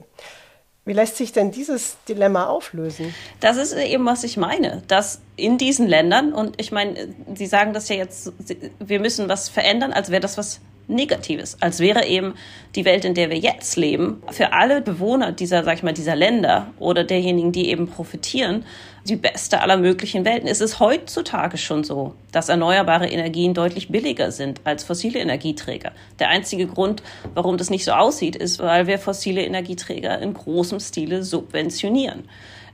Wie 0.85 0.93
lässt 0.93 1.17
sich 1.17 1.31
denn 1.31 1.51
dieses 1.51 1.97
Dilemma 2.09 2.47
auflösen? 2.47 3.13
Das 3.39 3.57
ist 3.57 3.73
eben, 3.73 4.05
was 4.05 4.23
ich 4.23 4.37
meine, 4.37 4.81
dass 4.87 5.21
in 5.35 5.59
diesen 5.59 5.87
Ländern, 5.87 6.33
und 6.33 6.59
ich 6.59 6.71
meine, 6.71 7.13
Sie 7.35 7.45
sagen 7.45 7.73
das 7.73 7.89
ja 7.89 7.95
jetzt, 7.95 8.33
wir 8.79 8.99
müssen 8.99 9.29
was 9.29 9.49
verändern, 9.49 9.93
als 9.93 10.09
wäre 10.09 10.21
das 10.21 10.37
was 10.37 10.61
Negatives, 10.87 11.57
als 11.61 11.79
wäre 11.79 12.05
eben 12.05 12.35
die 12.75 12.85
Welt, 12.85 13.05
in 13.05 13.13
der 13.13 13.29
wir 13.29 13.37
jetzt 13.37 13.75
leben, 13.75 14.21
für 14.31 14.53
alle 14.53 14.81
Bewohner 14.81 15.31
dieser, 15.31 15.63
sag 15.63 15.77
ich 15.77 15.83
mal, 15.83 15.93
dieser 15.93 16.15
Länder 16.15 16.73
oder 16.79 17.03
derjenigen, 17.03 17.51
die 17.51 17.69
eben 17.69 17.87
profitieren, 17.87 18.65
die 19.07 19.15
beste 19.15 19.61
aller 19.61 19.77
möglichen 19.77 20.25
Welten. 20.25 20.47
Es 20.47 20.61
ist 20.61 20.79
heutzutage 20.79 21.57
schon 21.57 21.83
so, 21.83 22.15
dass 22.31 22.49
erneuerbare 22.49 23.07
Energien 23.07 23.53
deutlich 23.53 23.89
billiger 23.89 24.31
sind 24.31 24.61
als 24.63 24.83
fossile 24.83 25.19
Energieträger. 25.19 25.91
Der 26.19 26.29
einzige 26.29 26.65
Grund, 26.65 27.03
warum 27.33 27.57
das 27.57 27.69
nicht 27.69 27.85
so 27.85 27.91
aussieht, 27.91 28.35
ist, 28.35 28.59
weil 28.59 28.87
wir 28.87 28.97
fossile 28.97 29.43
Energieträger 29.43 30.19
in 30.19 30.33
großem 30.33 30.79
Stile 30.79 31.23
subventionieren. 31.23 32.23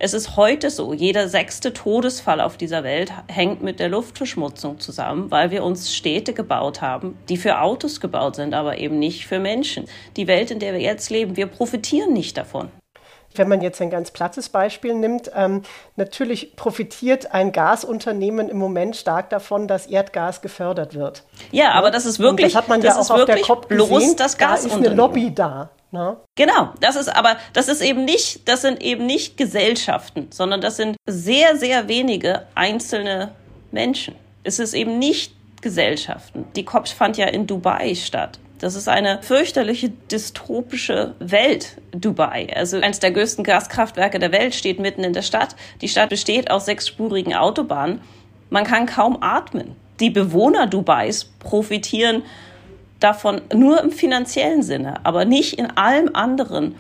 Es 0.03 0.15
ist 0.15 0.35
heute 0.35 0.71
so, 0.71 0.93
jeder 0.93 1.29
sechste 1.29 1.73
Todesfall 1.73 2.41
auf 2.41 2.57
dieser 2.57 2.83
Welt 2.83 3.11
hängt 3.27 3.61
mit 3.61 3.79
der 3.79 3.87
Luftverschmutzung 3.87 4.79
zusammen, 4.79 5.29
weil 5.29 5.51
wir 5.51 5.63
uns 5.63 5.93
Städte 5.93 6.33
gebaut 6.33 6.81
haben, 6.81 7.19
die 7.29 7.37
für 7.37 7.61
Autos 7.61 7.99
gebaut 7.99 8.35
sind, 8.35 8.55
aber 8.55 8.79
eben 8.79 8.97
nicht 8.97 9.27
für 9.27 9.37
Menschen. 9.37 9.85
Die 10.17 10.25
Welt, 10.25 10.49
in 10.49 10.57
der 10.57 10.73
wir 10.73 10.79
jetzt 10.79 11.11
leben, 11.11 11.37
wir 11.37 11.45
profitieren 11.45 12.13
nicht 12.13 12.35
davon. 12.35 12.69
Wenn 13.35 13.47
man 13.47 13.61
jetzt 13.61 13.79
ein 13.79 13.91
ganz 13.91 14.09
plattes 14.09 14.49
Beispiel 14.49 14.95
nimmt, 14.95 15.29
ähm, 15.35 15.61
natürlich 15.97 16.55
profitiert 16.55 17.31
ein 17.31 17.51
Gasunternehmen 17.51 18.49
im 18.49 18.57
Moment 18.57 18.95
stark 18.95 19.29
davon, 19.29 19.67
dass 19.67 19.85
Erdgas 19.85 20.41
gefördert 20.41 20.95
wird. 20.95 21.21
Ja, 21.51 21.73
aber 21.73 21.91
das 21.91 22.07
ist 22.07 22.17
wirklich, 22.17 22.47
Und 22.47 22.53
das 22.55 22.55
hat 22.55 22.69
man 22.69 22.81
ja 22.81 22.95
auch 22.95 23.07
auf 23.07 23.25
der 23.25 23.41
COP 23.41 23.67
bloß 23.67 23.89
gesehen, 23.89 24.15
das 24.17 24.35
Gasunternehmen. 24.39 24.83
Da 24.83 24.89
ist 24.89 24.93
eine 24.93 24.95
Lobby 24.95 25.31
da. 25.31 25.69
Ne? 25.91 26.17
Genau, 26.35 26.69
das 26.79 26.95
ist 26.95 27.09
aber, 27.09 27.35
das 27.53 27.67
ist 27.67 27.81
eben 27.81 28.05
nicht, 28.05 28.47
das 28.47 28.61
sind 28.61 28.81
eben 28.81 29.05
nicht 29.05 29.35
Gesellschaften, 29.35 30.27
sondern 30.31 30.61
das 30.61 30.77
sind 30.77 30.95
sehr, 31.05 31.57
sehr 31.57 31.89
wenige 31.89 32.47
einzelne 32.55 33.31
Menschen. 33.71 34.15
Es 34.43 34.59
ist 34.59 34.73
eben 34.73 34.99
nicht 34.99 35.33
Gesellschaften. 35.61 36.45
Die 36.55 36.65
COP 36.65 36.87
fand 36.87 37.17
ja 37.17 37.27
in 37.27 37.45
Dubai 37.45 37.93
statt. 37.95 38.39
Das 38.59 38.75
ist 38.75 38.87
eine 38.87 39.21
fürchterliche 39.23 39.89
dystopische 39.89 41.15
Welt, 41.19 41.77
Dubai. 41.91 42.47
Also 42.55 42.77
eines 42.77 42.99
der 42.99 43.11
größten 43.11 43.43
Gaskraftwerke 43.43 44.19
der 44.19 44.31
Welt 44.31 44.53
steht 44.55 44.79
mitten 44.79 45.03
in 45.03 45.13
der 45.13 45.23
Stadt. 45.23 45.55
Die 45.81 45.87
Stadt 45.87 46.09
besteht 46.09 46.51
aus 46.51 46.65
sechsspurigen 46.65 47.33
Autobahnen. 47.33 48.01
Man 48.49 48.63
kann 48.63 48.85
kaum 48.85 49.17
atmen. 49.21 49.75
Die 49.99 50.11
Bewohner 50.11 50.67
Dubais 50.67 51.25
profitieren 51.39 52.23
davon 53.01 53.41
nur 53.53 53.81
im 53.81 53.91
finanziellen 53.91 54.63
Sinne, 54.63 55.05
aber 55.05 55.25
nicht 55.25 55.59
in 55.59 55.77
allem 55.77 56.11
anderen, 56.13 56.75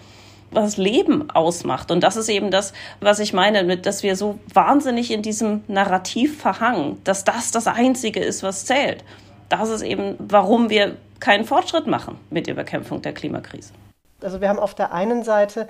was 0.51 0.77
Leben 0.77 1.29
ausmacht. 1.31 1.91
Und 1.91 2.01
das 2.01 2.17
ist 2.17 2.29
eben 2.29 2.51
das, 2.51 2.73
was 2.99 3.19
ich 3.19 3.33
meine, 3.33 3.63
mit, 3.63 3.85
dass 3.85 4.03
wir 4.03 4.15
so 4.15 4.39
wahnsinnig 4.53 5.11
in 5.11 5.21
diesem 5.21 5.63
Narrativ 5.67 6.41
verhangen, 6.41 7.01
dass 7.03 7.23
das 7.23 7.51
das 7.51 7.67
Einzige 7.67 8.19
ist, 8.19 8.43
was 8.43 8.65
zählt. 8.65 9.03
Das 9.49 9.69
ist 9.69 9.81
eben, 9.81 10.15
warum 10.19 10.69
wir 10.69 10.97
keinen 11.19 11.45
Fortschritt 11.45 11.87
machen 11.87 12.17
mit 12.29 12.47
der 12.47 12.53
Bekämpfung 12.53 13.01
der 13.01 13.13
Klimakrise. 13.13 13.73
Also 14.21 14.41
wir 14.41 14.49
haben 14.49 14.59
auf 14.59 14.75
der 14.75 14.93
einen 14.93 15.23
Seite 15.23 15.67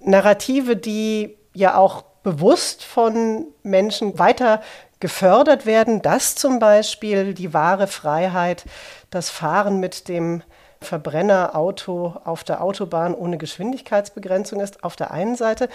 Narrative, 0.00 0.76
die 0.76 1.36
ja 1.54 1.76
auch 1.76 2.02
bewusst 2.22 2.84
von 2.84 3.46
Menschen 3.62 4.18
weiter 4.18 4.62
gefördert 5.00 5.64
werden, 5.64 6.02
dass 6.02 6.34
zum 6.34 6.58
Beispiel 6.58 7.32
die 7.32 7.54
wahre 7.54 7.86
Freiheit 7.86 8.64
das 9.10 9.30
Fahren 9.30 9.80
mit 9.80 10.08
dem 10.08 10.42
Verbrennerauto 10.80 12.16
auf 12.24 12.44
der 12.44 12.62
Autobahn 12.62 13.14
ohne 13.14 13.38
Geschwindigkeitsbegrenzung 13.38 14.60
ist, 14.60 14.82
auf 14.82 14.96
der 14.96 15.10
einen 15.10 15.36
Seite. 15.36 15.68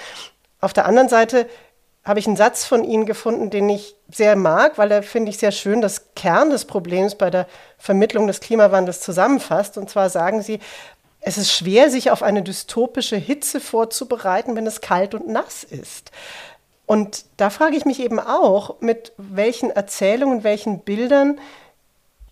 Auf 0.61 0.73
der 0.73 0.85
anderen 0.85 1.09
Seite 1.09 1.47
habe 2.03 2.19
ich 2.19 2.27
einen 2.27 2.37
Satz 2.37 2.65
von 2.65 2.83
Ihnen 2.83 3.05
gefunden, 3.05 3.49
den 3.49 3.67
ich 3.69 3.95
sehr 4.11 4.35
mag, 4.35 4.77
weil 4.77 4.91
er, 4.91 5.03
finde 5.03 5.29
ich, 5.29 5.37
sehr 5.37 5.51
schön 5.51 5.81
das 5.81 6.13
Kern 6.15 6.51
des 6.51 6.65
Problems 6.65 7.15
bei 7.15 7.29
der 7.29 7.47
Vermittlung 7.77 8.27
des 8.27 8.39
Klimawandels 8.39 9.01
zusammenfasst. 9.01 9.77
Und 9.77 9.89
zwar 9.89 10.09
sagen 10.09 10.41
Sie, 10.41 10.59
es 11.19 11.39
ist 11.39 11.51
schwer, 11.51 11.89
sich 11.89 12.11
auf 12.11 12.21
eine 12.21 12.43
dystopische 12.43 13.15
Hitze 13.15 13.59
vorzubereiten, 13.59 14.55
wenn 14.55 14.67
es 14.67 14.81
kalt 14.81 15.15
und 15.15 15.27
nass 15.27 15.63
ist. 15.63 16.11
Und 16.85 17.25
da 17.37 17.49
frage 17.49 17.75
ich 17.75 17.85
mich 17.85 17.99
eben 17.99 18.19
auch, 18.19 18.79
mit 18.79 19.11
welchen 19.17 19.71
Erzählungen, 19.71 20.43
welchen 20.43 20.81
Bildern 20.81 21.39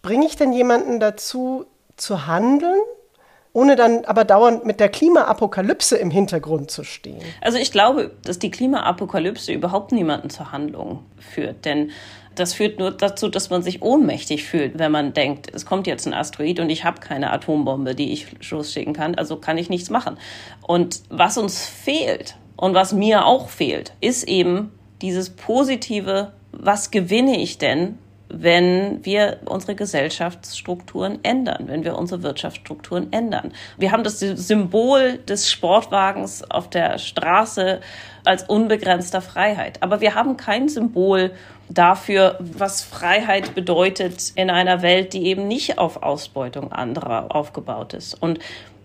bringe 0.04 0.28
ich 0.28 0.36
denn 0.36 0.54
jemanden 0.54 1.00
dazu 1.00 1.66
zu 1.98 2.28
handeln, 2.28 2.80
ohne 3.54 3.76
dann 3.76 4.06
aber 4.06 4.26
dauernd 4.26 4.66
mit 4.66 4.80
der 4.80 4.90
Klimaapokalypse 4.90 5.96
im 5.98 6.12
Hintergrund 6.12 6.70
zu 6.70 6.84
stehen? 6.84 7.22
Also 7.42 7.58
ich 7.58 7.72
glaube, 7.72 8.12
dass 8.24 8.38
die 8.38 8.52
Klimaapokalypse 8.52 9.52
überhaupt 9.52 9.92
niemanden 9.92 10.30
zur 10.30 10.52
Handlung 10.52 11.04
führt, 11.18 11.66
denn 11.66 11.90
das 12.36 12.54
führt 12.54 12.80
nur 12.80 12.92
dazu, 12.92 13.30
dass 13.30 13.50
man 13.50 13.62
sich 13.62 13.82
ohnmächtig 13.82 14.44
fühlt, 14.44 14.78
wenn 14.80 14.92
man 14.92 15.14
denkt, 15.14 15.52
es 15.54 15.66
kommt 15.66 15.88
jetzt 15.88 16.08
ein 16.08 16.14
Asteroid 16.14 16.60
und 16.60 16.70
ich 16.70 16.84
habe 16.84 17.00
keine 17.00 17.32
Atombombe, 17.32 17.96
die 17.96 18.12
ich 18.12 18.28
losschicken 18.50 18.94
kann, 18.94 19.16
also 19.16 19.38
kann 19.38 19.58
ich 19.58 19.70
nichts 19.70 19.90
machen. 19.90 20.18
Und 20.62 21.02
was 21.10 21.38
uns 21.38 21.66
fehlt, 21.66 22.36
und 22.56 22.74
was 22.74 22.94
mir 22.94 23.26
auch 23.26 23.50
fehlt, 23.50 23.94
ist 24.00 24.24
eben 24.24 24.72
dieses 25.02 25.32
positive, 25.32 26.32
was 26.52 26.92
gewinne 26.92 27.42
ich 27.42 27.58
denn, 27.58 27.98
wenn 28.34 29.06
wir 29.06 29.38
unsere 29.46 29.76
Gesellschaftsstrukturen 29.76 31.20
ändern, 31.24 31.68
wenn 31.68 31.84
wir 31.84 31.98
unsere 31.98 32.24
Wirtschaftsstrukturen 32.24 33.14
ändern. 33.14 33.54
Wir 33.78 33.92
haben 33.92 34.04
das 34.04 34.20
Symbol 34.20 35.20
des 35.20 35.50
Sportwagens 35.50 36.50
auf 36.50 36.70
der 36.70 36.98
Straße 36.98 37.80
als 38.26 38.44
unbegrenzter 38.44 39.22
Freiheit. 39.22 39.82
Aber 39.82 40.02
wir 40.02 40.16
haben 40.16 40.38
kein 40.38 40.68
Symbol 40.68 41.32
dafür, 41.70 42.38
was 42.40 42.82
Freiheit 42.82 43.56
bedeutet 43.56 44.32
in 44.36 44.50
einer 44.50 44.82
Welt, 44.82 45.14
die 45.14 45.26
eben 45.28 45.48
nicht 45.48 45.78
auf 45.78 46.02
Ausbeutung 46.04 46.72
anderer 46.72 47.36
aufgebaut 47.36 47.94
ist. 47.94 48.14
Und 48.22 48.40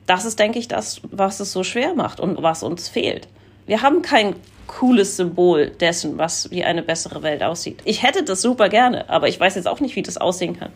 das 0.07 0.25
ist, 0.25 0.39
denke 0.39 0.59
ich, 0.59 0.69
das, 0.69 1.01
was 1.11 1.41
es 1.41 1.53
so 1.53 1.65
schwer 1.65 1.95
macht 1.95 2.21
und 2.21 2.43
was 2.43 2.63
uns 2.63 2.89
fehlt. 2.89 3.29
Wir 3.67 3.83
haben 3.83 4.03
kein 4.03 4.35
cooles 4.69 5.17
Symbol 5.17 5.71
dessen, 5.71 6.17
was 6.19 6.53
wie 6.53 6.63
eine 6.63 6.83
bessere 6.83 7.25
Welt 7.25 7.43
aussieht. 7.43 7.81
Ich 7.85 8.05
hätte 8.05 8.23
das 8.23 8.41
super 8.41 8.69
gerne, 8.69 9.11
aber 9.11 9.27
ich 9.27 9.41
weiß 9.41 9.57
jetzt 9.57 9.67
auch 9.67 9.81
nicht, 9.81 9.97
wie 9.97 10.03
das 10.03 10.17
aussehen 10.19 10.57
kann. 10.57 10.71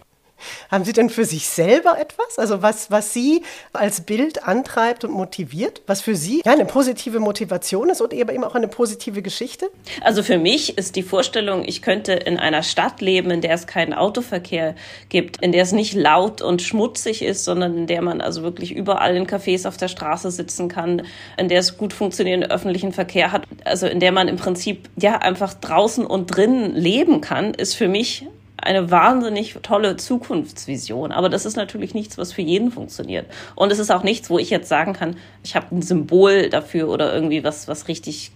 Haben 0.70 0.84
Sie 0.84 0.92
denn 0.92 1.10
für 1.10 1.24
sich 1.24 1.48
selber 1.48 1.98
etwas? 1.98 2.38
Also 2.38 2.62
was, 2.62 2.90
was 2.90 3.12
Sie 3.12 3.42
als 3.72 4.02
Bild 4.02 4.44
antreibt 4.46 5.04
und 5.04 5.12
motiviert? 5.12 5.82
Was 5.86 6.00
für 6.00 6.16
Sie 6.16 6.42
ja, 6.44 6.52
eine 6.52 6.64
positive 6.64 7.20
Motivation 7.20 7.90
ist 7.90 8.00
und 8.00 8.12
eben 8.12 8.44
auch 8.44 8.54
eine 8.54 8.68
positive 8.68 9.22
Geschichte? 9.22 9.70
Also 10.02 10.22
für 10.22 10.38
mich 10.38 10.78
ist 10.78 10.96
die 10.96 11.02
Vorstellung, 11.02 11.64
ich 11.66 11.82
könnte 11.82 12.12
in 12.12 12.38
einer 12.38 12.62
Stadt 12.62 13.00
leben, 13.00 13.30
in 13.30 13.40
der 13.40 13.54
es 13.54 13.66
keinen 13.66 13.94
Autoverkehr 13.94 14.74
gibt, 15.08 15.42
in 15.42 15.52
der 15.52 15.62
es 15.62 15.72
nicht 15.72 15.94
laut 15.94 16.42
und 16.42 16.62
schmutzig 16.62 17.22
ist, 17.22 17.44
sondern 17.44 17.76
in 17.76 17.86
der 17.86 18.02
man 18.02 18.20
also 18.20 18.42
wirklich 18.42 18.72
überall 18.72 19.16
in 19.16 19.26
Cafés 19.26 19.66
auf 19.66 19.76
der 19.76 19.88
Straße 19.88 20.30
sitzen 20.30 20.68
kann, 20.68 21.02
in 21.36 21.48
der 21.48 21.60
es 21.60 21.76
gut 21.76 21.92
funktionierenden 21.92 22.50
öffentlichen 22.50 22.92
Verkehr 22.92 23.32
hat, 23.32 23.42
also 23.64 23.86
in 23.86 24.00
der 24.00 24.12
man 24.12 24.28
im 24.28 24.36
Prinzip 24.36 24.88
ja 24.96 25.18
einfach 25.18 25.54
draußen 25.54 26.06
und 26.06 26.26
drinnen 26.26 26.74
leben 26.74 27.20
kann, 27.20 27.54
ist 27.54 27.74
für 27.74 27.88
mich 27.88 28.26
eine 28.62 28.90
wahnsinnig 28.90 29.56
tolle 29.62 29.96
Zukunftsvision. 29.96 31.12
Aber 31.12 31.28
das 31.28 31.44
ist 31.44 31.56
natürlich 31.56 31.94
nichts, 31.94 32.16
was 32.18 32.32
für 32.32 32.42
jeden 32.42 32.70
funktioniert. 32.70 33.26
Und 33.54 33.72
es 33.72 33.78
ist 33.78 33.90
auch 33.90 34.02
nichts, 34.02 34.30
wo 34.30 34.38
ich 34.38 34.50
jetzt 34.50 34.68
sagen 34.68 34.92
kann, 34.92 35.16
ich 35.42 35.56
habe 35.56 35.74
ein 35.74 35.82
Symbol 35.82 36.48
dafür 36.48 36.88
oder 36.88 37.12
irgendwie 37.12 37.44
was, 37.44 37.68
was 37.68 37.88
richtig. 37.88 38.32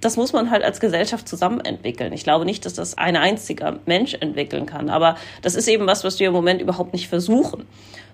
Das 0.00 0.16
muss 0.16 0.32
man 0.32 0.50
halt 0.50 0.62
als 0.62 0.78
Gesellschaft 0.78 1.28
zusammen 1.28 1.60
entwickeln. 1.60 2.12
Ich 2.12 2.22
glaube 2.22 2.44
nicht, 2.44 2.64
dass 2.64 2.74
das 2.74 2.96
ein 2.96 3.16
einziger 3.16 3.80
Mensch 3.84 4.14
entwickeln 4.14 4.64
kann. 4.64 4.90
Aber 4.90 5.16
das 5.42 5.56
ist 5.56 5.66
eben 5.66 5.86
was, 5.86 6.04
was 6.04 6.20
wir 6.20 6.28
im 6.28 6.32
Moment 6.32 6.62
überhaupt 6.62 6.92
nicht 6.92 7.08
versuchen. 7.08 7.66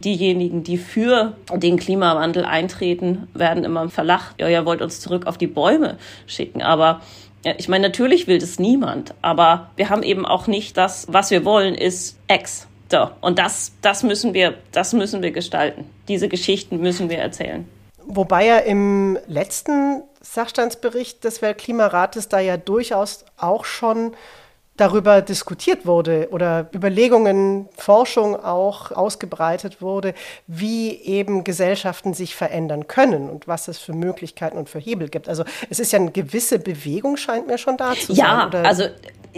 Diejenigen, 0.03 0.65
die 0.65 0.79
für 0.79 1.37
den 1.55 1.77
Klimawandel 1.77 2.47
eintreten, 2.47 3.29
werden 3.35 3.65
immer 3.65 3.91
verlacht. 3.91 4.41
Ja, 4.41 4.49
ihr 4.49 4.65
wollt 4.65 4.81
uns 4.81 5.01
zurück 5.01 5.27
auf 5.27 5.37
die 5.37 5.47
Bäume 5.47 5.99
schicken. 6.27 6.63
Aber 6.63 7.03
ich 7.45 7.69
meine, 7.69 7.89
natürlich 7.89 8.27
will 8.27 8.39
das 8.39 8.59
niemand, 8.59 9.15
aber 9.23 9.71
wir 9.77 9.91
haben 9.91 10.03
eben 10.03 10.25
auch 10.27 10.47
nicht 10.47 10.77
das, 10.77 11.07
was 11.11 11.31
wir 11.31 11.45
wollen, 11.45 11.75
ist 11.75 12.19
X. 12.29 12.67
So. 12.91 13.11
Und 13.21 13.39
das, 13.39 13.73
das 13.83 14.03
müssen 14.03 14.35
wir, 14.35 14.55
das 14.73 14.93
müssen 14.93 15.23
wir 15.23 15.31
gestalten. 15.31 15.91
Diese 16.09 16.29
Geschichten 16.29 16.79
müssen 16.79 17.11
wir 17.11 17.19
erzählen. 17.19 17.69
Wobei 18.07 18.47
ja 18.47 18.59
im 18.59 19.19
letzten 19.27 20.03
Sachstandsbericht 20.21 21.25
des 21.25 21.43
Weltklimarates 21.43 22.29
da 22.29 22.41
ja 22.41 22.57
durchaus 22.57 23.25
auch 23.37 23.65
schon 23.65 24.15
darüber 24.77 25.23
diskutiert 25.23 25.87
wurde 25.87 26.29
oder 26.31 26.69
Überlegungen, 26.75 27.69
Forschung 27.77 28.37
auch 28.37 28.91
ausgebreitet 28.91 29.81
wurde, 29.81 30.15
wie 30.47 30.97
eben 30.97 31.45
Gesellschaften 31.45 32.15
sich 32.15 32.35
verändern 32.35 32.89
können 32.89 33.31
und 33.31 33.47
was 33.47 33.69
es 33.69 33.79
für 33.79 33.93
Möglichkeiten 33.93 34.59
und 34.59 34.69
für 34.69 34.81
Hebel 34.81 35.09
gibt. 35.09 35.29
Also 35.29 35.45
es 35.71 35.79
ist 35.79 35.93
ja 35.93 35.99
eine 36.01 36.11
gewisse 36.11 36.59
Bewegung, 36.59 37.17
scheint 37.17 37.47
mir 37.47 37.59
schon 37.59 37.77
da 37.77 37.95
zu 37.95 38.15
sein. 38.15 38.17
Ja, 38.17 38.51
also 38.65 38.85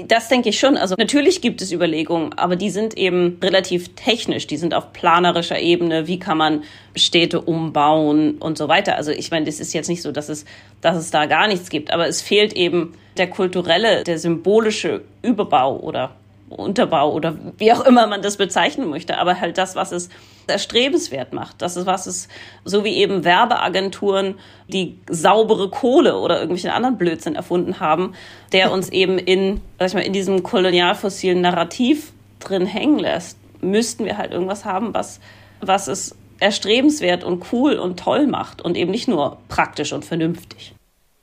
das 0.07 0.29
denke 0.29 0.51
ich 0.51 0.59
schon. 0.59 0.77
Also 0.77 0.95
natürlich 0.99 1.41
gibt 1.41 1.63
es 1.63 1.73
Überlegungen, 1.73 2.33
aber 2.35 2.57
die 2.57 2.71
sind 2.71 2.97
eben 2.97 3.39
relativ 3.43 3.95
technisch. 3.95 4.47
Die 4.47 4.57
sind 4.57 4.75
auf 4.75 4.93
planerischer 4.93 5.59
Ebene. 5.59 6.07
Wie 6.07 6.19
kann 6.19 6.39
man 6.39 6.63
Städte 6.97 7.41
umbauen 7.41 8.39
und 8.39 8.59
so 8.59 8.69
weiter. 8.69 8.97
Also 8.97 9.13
ich 9.13 9.31
meine, 9.31 9.47
das 9.47 9.61
ist 9.61 9.73
jetzt 9.73 9.89
nicht 9.89 10.03
so, 10.03 10.13
dass 10.13 10.29
es, 10.29 10.45
dass 10.81 10.97
es 10.97 11.11
da 11.11 11.27
gar 11.27 11.47
nichts 11.47 11.69
gibt, 11.69 11.93
aber 11.93 12.09
es 12.09 12.23
fehlt 12.23 12.55
eben 12.55 12.95
der 13.17 13.29
kulturelle, 13.29 14.03
der 14.05 14.19
symbolische 14.19 15.03
Überbau 15.23 15.79
oder 15.79 16.13
Unterbau 16.49 17.13
oder 17.13 17.37
wie 17.59 17.73
auch 17.73 17.81
immer 17.81 18.07
man 18.07 18.23
das 18.23 18.37
bezeichnen 18.37 18.89
möchte, 18.89 19.19
aber 19.19 19.41
halt 19.41 19.59
das, 19.59 19.75
was 19.75 19.93
es 19.93 20.09
erstrebenswert 20.47 21.33
macht. 21.33 21.61
Das 21.61 21.77
ist, 21.77 21.87
was 21.87 22.07
es, 22.07 22.29
so 22.65 22.85
wie 22.85 22.95
eben 22.95 23.25
Werbeagenturen, 23.25 24.37
die 24.69 24.99
saubere 25.09 25.71
Kohle 25.71 26.19
oder 26.19 26.37
irgendwelchen 26.37 26.71
anderen 26.71 26.99
Blödsinn 26.99 27.35
erfunden 27.35 27.81
haben, 27.81 28.15
der 28.53 28.71
uns 28.71 28.89
eben 28.91 29.19
in, 29.19 29.61
sag 29.79 29.89
ich 29.89 29.95
mal, 29.95 30.01
in 30.01 30.13
diesem 30.13 30.43
kolonialfossilen 30.43 31.41
Narrativ 31.41 32.13
drin 32.39 32.67
hängen 32.67 32.99
lässt, 32.99 33.39
müssten 33.61 34.05
wir 34.05 34.19
halt 34.19 34.33
irgendwas 34.33 34.65
haben, 34.65 34.95
was, 34.95 35.21
was 35.61 35.89
es 35.89 36.15
erstrebenswert 36.39 37.25
und 37.25 37.47
cool 37.53 37.75
und 37.75 37.99
toll 37.99 38.27
macht 38.27 38.63
und 38.63 38.77
eben 38.77 38.91
nicht 38.91 39.09
nur 39.09 39.39
praktisch 39.49 39.93
und 39.93 40.05
vernünftig. 40.05 40.75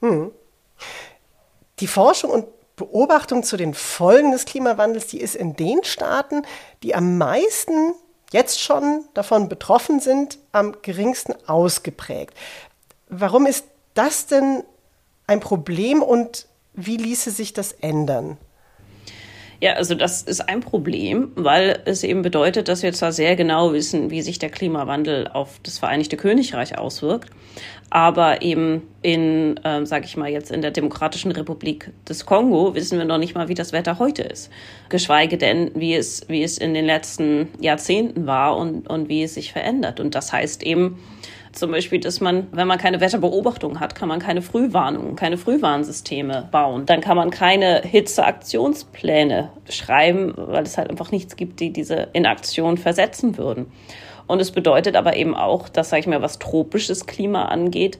Hm. 0.01 0.31
Die 1.79 1.87
Forschung 1.87 2.31
und 2.31 2.45
Beobachtung 2.75 3.43
zu 3.43 3.57
den 3.57 3.73
Folgen 3.73 4.31
des 4.31 4.45
Klimawandels, 4.45 5.07
die 5.07 5.21
ist 5.21 5.35
in 5.35 5.55
den 5.55 5.83
Staaten, 5.83 6.43
die 6.81 6.95
am 6.95 7.17
meisten 7.17 7.93
jetzt 8.31 8.59
schon 8.59 9.05
davon 9.13 9.47
betroffen 9.47 9.99
sind, 9.99 10.39
am 10.51 10.75
geringsten 10.81 11.35
ausgeprägt. 11.47 12.33
Warum 13.07 13.45
ist 13.45 13.65
das 13.93 14.25
denn 14.25 14.63
ein 15.27 15.39
Problem 15.39 16.01
und 16.01 16.47
wie 16.73 16.97
ließe 16.97 17.29
sich 17.29 17.53
das 17.53 17.73
ändern? 17.73 18.37
Ja, 19.63 19.75
also 19.75 19.95
das 19.95 20.23
ist 20.23 20.41
ein 20.49 20.59
Problem, 20.59 21.31
weil 21.35 21.79
es 21.85 22.03
eben 22.03 22.21
bedeutet, 22.21 22.67
dass 22.67 22.83
wir 22.83 22.91
zwar 22.91 23.13
sehr 23.13 23.37
genau 23.37 23.71
wissen, 23.71 24.11
wie 24.11 24.21
sich 24.21 24.37
der 24.37 24.49
Klimawandel 24.49 25.29
auf 25.29 25.61
das 25.63 25.77
Vereinigte 25.77 26.17
Königreich 26.17 26.77
auswirkt, 26.77 27.29
aber 27.89 28.41
eben 28.41 28.81
in, 29.01 29.55
äh, 29.63 29.85
sage 29.85 30.03
ich 30.03 30.17
mal 30.17 30.29
jetzt 30.29 30.51
in 30.51 30.61
der 30.61 30.71
Demokratischen 30.71 31.31
Republik 31.31 31.91
des 32.09 32.25
Kongo 32.25 32.75
wissen 32.75 32.97
wir 32.97 33.05
noch 33.05 33.19
nicht 33.19 33.35
mal, 33.35 33.47
wie 33.47 33.53
das 33.53 33.71
Wetter 33.71 33.99
heute 33.99 34.23
ist, 34.23 34.49
geschweige 34.89 35.37
denn, 35.37 35.71
wie 35.75 35.95
es 35.95 36.27
wie 36.27 36.43
es 36.43 36.57
in 36.57 36.73
den 36.73 36.83
letzten 36.83 37.47
Jahrzehnten 37.61 38.27
war 38.27 38.57
und 38.57 38.89
und 38.89 39.07
wie 39.07 39.23
es 39.23 39.35
sich 39.35 39.53
verändert. 39.53 40.01
Und 40.01 40.13
das 40.13 40.33
heißt 40.33 40.63
eben 40.63 40.99
zum 41.53 41.71
Beispiel, 41.71 41.99
dass 41.99 42.19
man, 42.19 42.47
wenn 42.51 42.67
man 42.67 42.77
keine 42.77 42.99
Wetterbeobachtung 42.99 43.79
hat, 43.79 43.95
kann 43.95 44.09
man 44.09 44.19
keine 44.19 44.41
Frühwarnungen, 44.41 45.15
keine 45.15 45.37
Frühwarnsysteme 45.37 46.49
bauen. 46.51 46.85
Dann 46.85 46.99
kann 46.99 47.15
man 47.15 47.29
keine 47.29 47.81
Hitzeaktionspläne 47.83 49.49
schreiben, 49.69 50.33
weil 50.35 50.63
es 50.63 50.77
halt 50.77 50.89
einfach 50.89 51.11
nichts 51.11 51.35
gibt, 51.35 51.59
die 51.59 51.71
diese 51.71 52.09
in 52.13 52.25
Aktion 52.25 52.77
versetzen 52.77 53.37
würden. 53.37 53.71
Und 54.25 54.41
es 54.41 54.51
bedeutet 54.51 54.95
aber 54.95 55.15
eben 55.15 55.35
auch, 55.35 55.69
dass, 55.69 55.89
sag 55.89 55.99
ich 55.99 56.07
mal, 56.07 56.21
was 56.21 56.39
tropisches 56.39 57.05
Klima 57.05 57.45
angeht, 57.45 57.99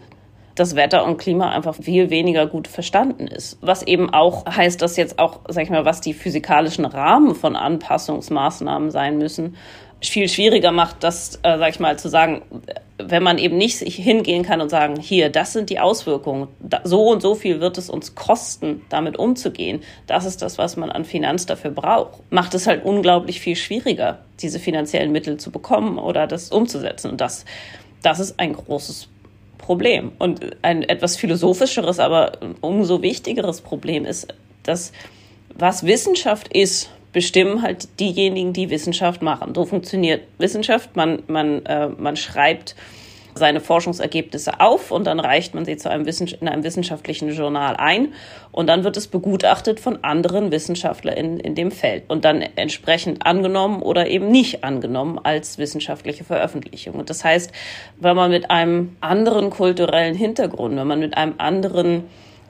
das 0.55 0.75
Wetter 0.75 1.05
und 1.05 1.17
Klima 1.17 1.49
einfach 1.49 1.75
viel 1.75 2.09
weniger 2.09 2.47
gut 2.47 2.67
verstanden 2.67 3.27
ist. 3.27 3.57
Was 3.61 3.83
eben 3.83 4.13
auch 4.13 4.45
heißt, 4.45 4.81
dass 4.81 4.97
jetzt 4.97 5.19
auch, 5.19 5.41
sag 5.47 5.63
ich 5.63 5.69
mal, 5.69 5.85
was 5.85 6.01
die 6.01 6.13
physikalischen 6.13 6.85
Rahmen 6.85 7.35
von 7.35 7.55
Anpassungsmaßnahmen 7.55 8.91
sein 8.91 9.17
müssen, 9.17 9.55
viel 10.01 10.27
schwieriger 10.27 10.71
macht, 10.71 11.03
das, 11.03 11.39
äh, 11.43 11.57
sag 11.57 11.69
ich 11.69 11.79
mal, 11.79 11.97
zu 11.97 12.09
sagen, 12.09 12.41
wenn 13.09 13.23
man 13.23 13.37
eben 13.37 13.57
nicht 13.57 13.79
hingehen 13.79 14.43
kann 14.43 14.61
und 14.61 14.69
sagen, 14.69 14.99
hier, 14.99 15.29
das 15.29 15.53
sind 15.53 15.69
die 15.69 15.79
Auswirkungen, 15.79 16.47
so 16.83 17.09
und 17.09 17.21
so 17.21 17.35
viel 17.35 17.59
wird 17.61 17.77
es 17.77 17.89
uns 17.89 18.15
kosten, 18.15 18.81
damit 18.89 19.17
umzugehen, 19.17 19.81
das 20.07 20.25
ist 20.25 20.41
das, 20.41 20.57
was 20.57 20.77
man 20.77 20.91
an 20.91 21.05
Finanz 21.05 21.45
dafür 21.45 21.71
braucht, 21.71 22.19
macht 22.31 22.53
es 22.53 22.67
halt 22.67 22.83
unglaublich 22.85 23.39
viel 23.39 23.55
schwieriger, 23.55 24.19
diese 24.39 24.59
finanziellen 24.59 25.11
Mittel 25.11 25.37
zu 25.37 25.51
bekommen 25.51 25.97
oder 25.97 26.27
das 26.27 26.51
umzusetzen. 26.51 27.11
Und 27.11 27.21
das, 27.21 27.45
das 28.01 28.19
ist 28.19 28.39
ein 28.39 28.53
großes 28.53 29.07
Problem. 29.57 30.11
Und 30.19 30.57
ein 30.61 30.83
etwas 30.83 31.15
philosophischeres, 31.15 31.99
aber 31.99 32.33
umso 32.61 33.01
wichtigeres 33.01 33.61
Problem 33.61 34.05
ist, 34.05 34.27
dass 34.63 34.91
was 35.55 35.85
Wissenschaft 35.85 36.49
ist, 36.53 36.89
bestimmen 37.13 37.61
halt 37.61 37.99
diejenigen, 37.99 38.51
die 38.53 38.69
Wissenschaft 38.69 39.21
machen. 39.21 39.53
So 39.55 39.65
funktioniert 39.65 40.23
Wissenschaft. 40.39 40.95
Man, 40.95 41.23
man, 41.27 41.65
äh, 41.65 41.87
man 41.87 42.17
schreibt 42.17 42.75
seine 43.35 43.61
Forschungsergebnisse 43.61 44.59
auf 44.59 44.91
und 44.91 45.07
dann 45.07 45.19
reicht 45.19 45.55
man 45.55 45.65
sie 45.65 45.77
zu 45.77 45.89
einem 45.89 46.05
Wissens 46.05 46.33
in 46.33 46.47
einem 46.47 46.63
wissenschaftlichen 46.63 47.29
Journal 47.29 47.75
ein 47.77 48.13
und 48.51 48.67
dann 48.67 48.83
wird 48.83 48.97
es 48.97 49.07
begutachtet 49.07 49.79
von 49.79 50.03
anderen 50.03 50.51
Wissenschaftlern 50.51 51.15
in, 51.15 51.39
in 51.39 51.55
dem 51.55 51.71
Feld 51.71 52.03
und 52.09 52.25
dann 52.25 52.41
entsprechend 52.41 53.25
angenommen 53.25 53.81
oder 53.81 54.07
eben 54.07 54.29
nicht 54.29 54.63
angenommen 54.63 55.19
als 55.23 55.57
wissenschaftliche 55.57 56.23
Veröffentlichung. 56.23 56.95
Und 56.95 57.09
das 57.09 57.23
heißt, 57.23 57.51
wenn 57.99 58.15
man 58.15 58.31
mit 58.31 58.51
einem 58.51 58.95
anderen 59.01 59.49
kulturellen 59.49 60.15
Hintergrund, 60.15 60.77
wenn 60.77 60.87
man 60.87 60.99
mit 60.99 61.17
einem 61.17 61.35
anderen 61.37 62.03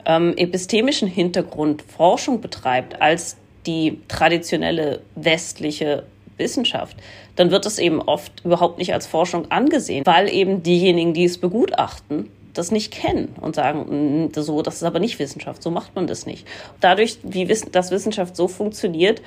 ähm, 0.06 0.34
epistemischen 0.36 1.08
Hintergrund 1.08 1.82
Forschung 1.82 2.40
betreibt 2.40 3.00
als 3.00 3.38
die 3.66 4.00
traditionelle 4.08 5.00
westliche 5.14 6.04
Wissenschaft, 6.36 6.96
dann 7.36 7.50
wird 7.50 7.66
es 7.66 7.78
eben 7.78 8.00
oft 8.00 8.44
überhaupt 8.44 8.78
nicht 8.78 8.92
als 8.92 9.06
Forschung 9.06 9.50
angesehen, 9.50 10.04
weil 10.06 10.28
eben 10.28 10.62
diejenigen, 10.62 11.14
die 11.14 11.24
es 11.24 11.38
begutachten, 11.38 12.28
das 12.52 12.70
nicht 12.70 12.92
kennen 12.92 13.34
und 13.40 13.56
sagen, 13.56 14.26
mm, 14.26 14.32
so, 14.34 14.62
das 14.62 14.76
ist 14.76 14.84
aber 14.84 15.00
nicht 15.00 15.18
Wissenschaft, 15.18 15.62
so 15.62 15.70
macht 15.70 15.94
man 15.94 16.06
das 16.06 16.26
nicht. 16.26 16.46
Dadurch, 16.80 17.18
wie 17.22 17.46
das 17.46 17.90
Wissenschaft 17.90 18.36
so 18.36 18.48
funktioniert, 18.48 19.22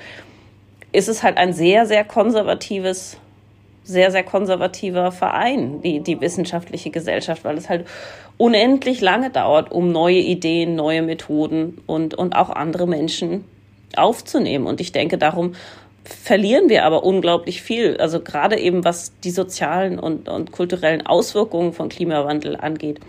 ist 0.92 1.08
es 1.08 1.22
halt 1.22 1.36
ein 1.36 1.52
sehr, 1.52 1.84
sehr 1.84 2.04
konservatives, 2.04 3.18
sehr, 3.84 4.10
sehr 4.10 4.24
konservativer 4.24 5.12
Verein, 5.12 5.82
die, 5.82 6.00
die 6.00 6.20
wissenschaftliche 6.20 6.90
Gesellschaft, 6.90 7.44
weil 7.44 7.58
es 7.58 7.68
halt 7.68 7.86
unendlich 8.38 9.00
lange 9.00 9.30
dauert, 9.30 9.70
um 9.70 9.92
neue 9.92 10.18
Ideen, 10.18 10.74
neue 10.74 11.02
Methoden 11.02 11.78
und, 11.86 12.14
und 12.14 12.34
auch 12.34 12.50
andere 12.50 12.86
Menschen 12.86 13.44
aufzunehmen. 13.96 14.66
Und 14.66 14.80
ich 14.80 14.92
denke, 14.92 15.18
darum 15.18 15.54
verlieren 16.04 16.68
wir 16.68 16.84
aber 16.84 17.04
unglaublich 17.04 17.62
viel. 17.62 17.96
Also 17.98 18.20
gerade 18.20 18.58
eben 18.58 18.84
was 18.84 19.12
die 19.20 19.30
sozialen 19.30 19.98
und, 19.98 20.28
und 20.28 20.52
kulturellen 20.52 21.06
Auswirkungen 21.06 21.72
von 21.72 21.88
Klimawandel 21.88 22.56
angeht. 22.56 23.00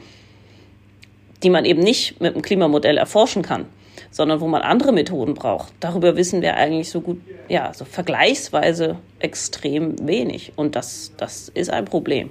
die 1.43 1.49
man 1.49 1.65
eben 1.65 1.81
nicht 1.81 2.19
mit 2.19 2.33
einem 2.33 2.41
Klimamodell 2.41 2.97
erforschen 2.97 3.43
kann, 3.43 3.65
sondern 4.11 4.41
wo 4.41 4.47
man 4.47 4.61
andere 4.61 4.91
Methoden 4.91 5.33
braucht. 5.33 5.71
Darüber 5.79 6.15
wissen 6.15 6.41
wir 6.41 6.55
eigentlich 6.55 6.89
so 6.89 7.01
gut, 7.01 7.21
ja, 7.47 7.73
so 7.73 7.85
vergleichsweise 7.85 8.97
extrem 9.19 10.07
wenig. 10.07 10.53
Und 10.55 10.75
das, 10.75 11.13
das 11.17 11.49
ist 11.49 11.69
ein 11.69 11.85
Problem. 11.85 12.29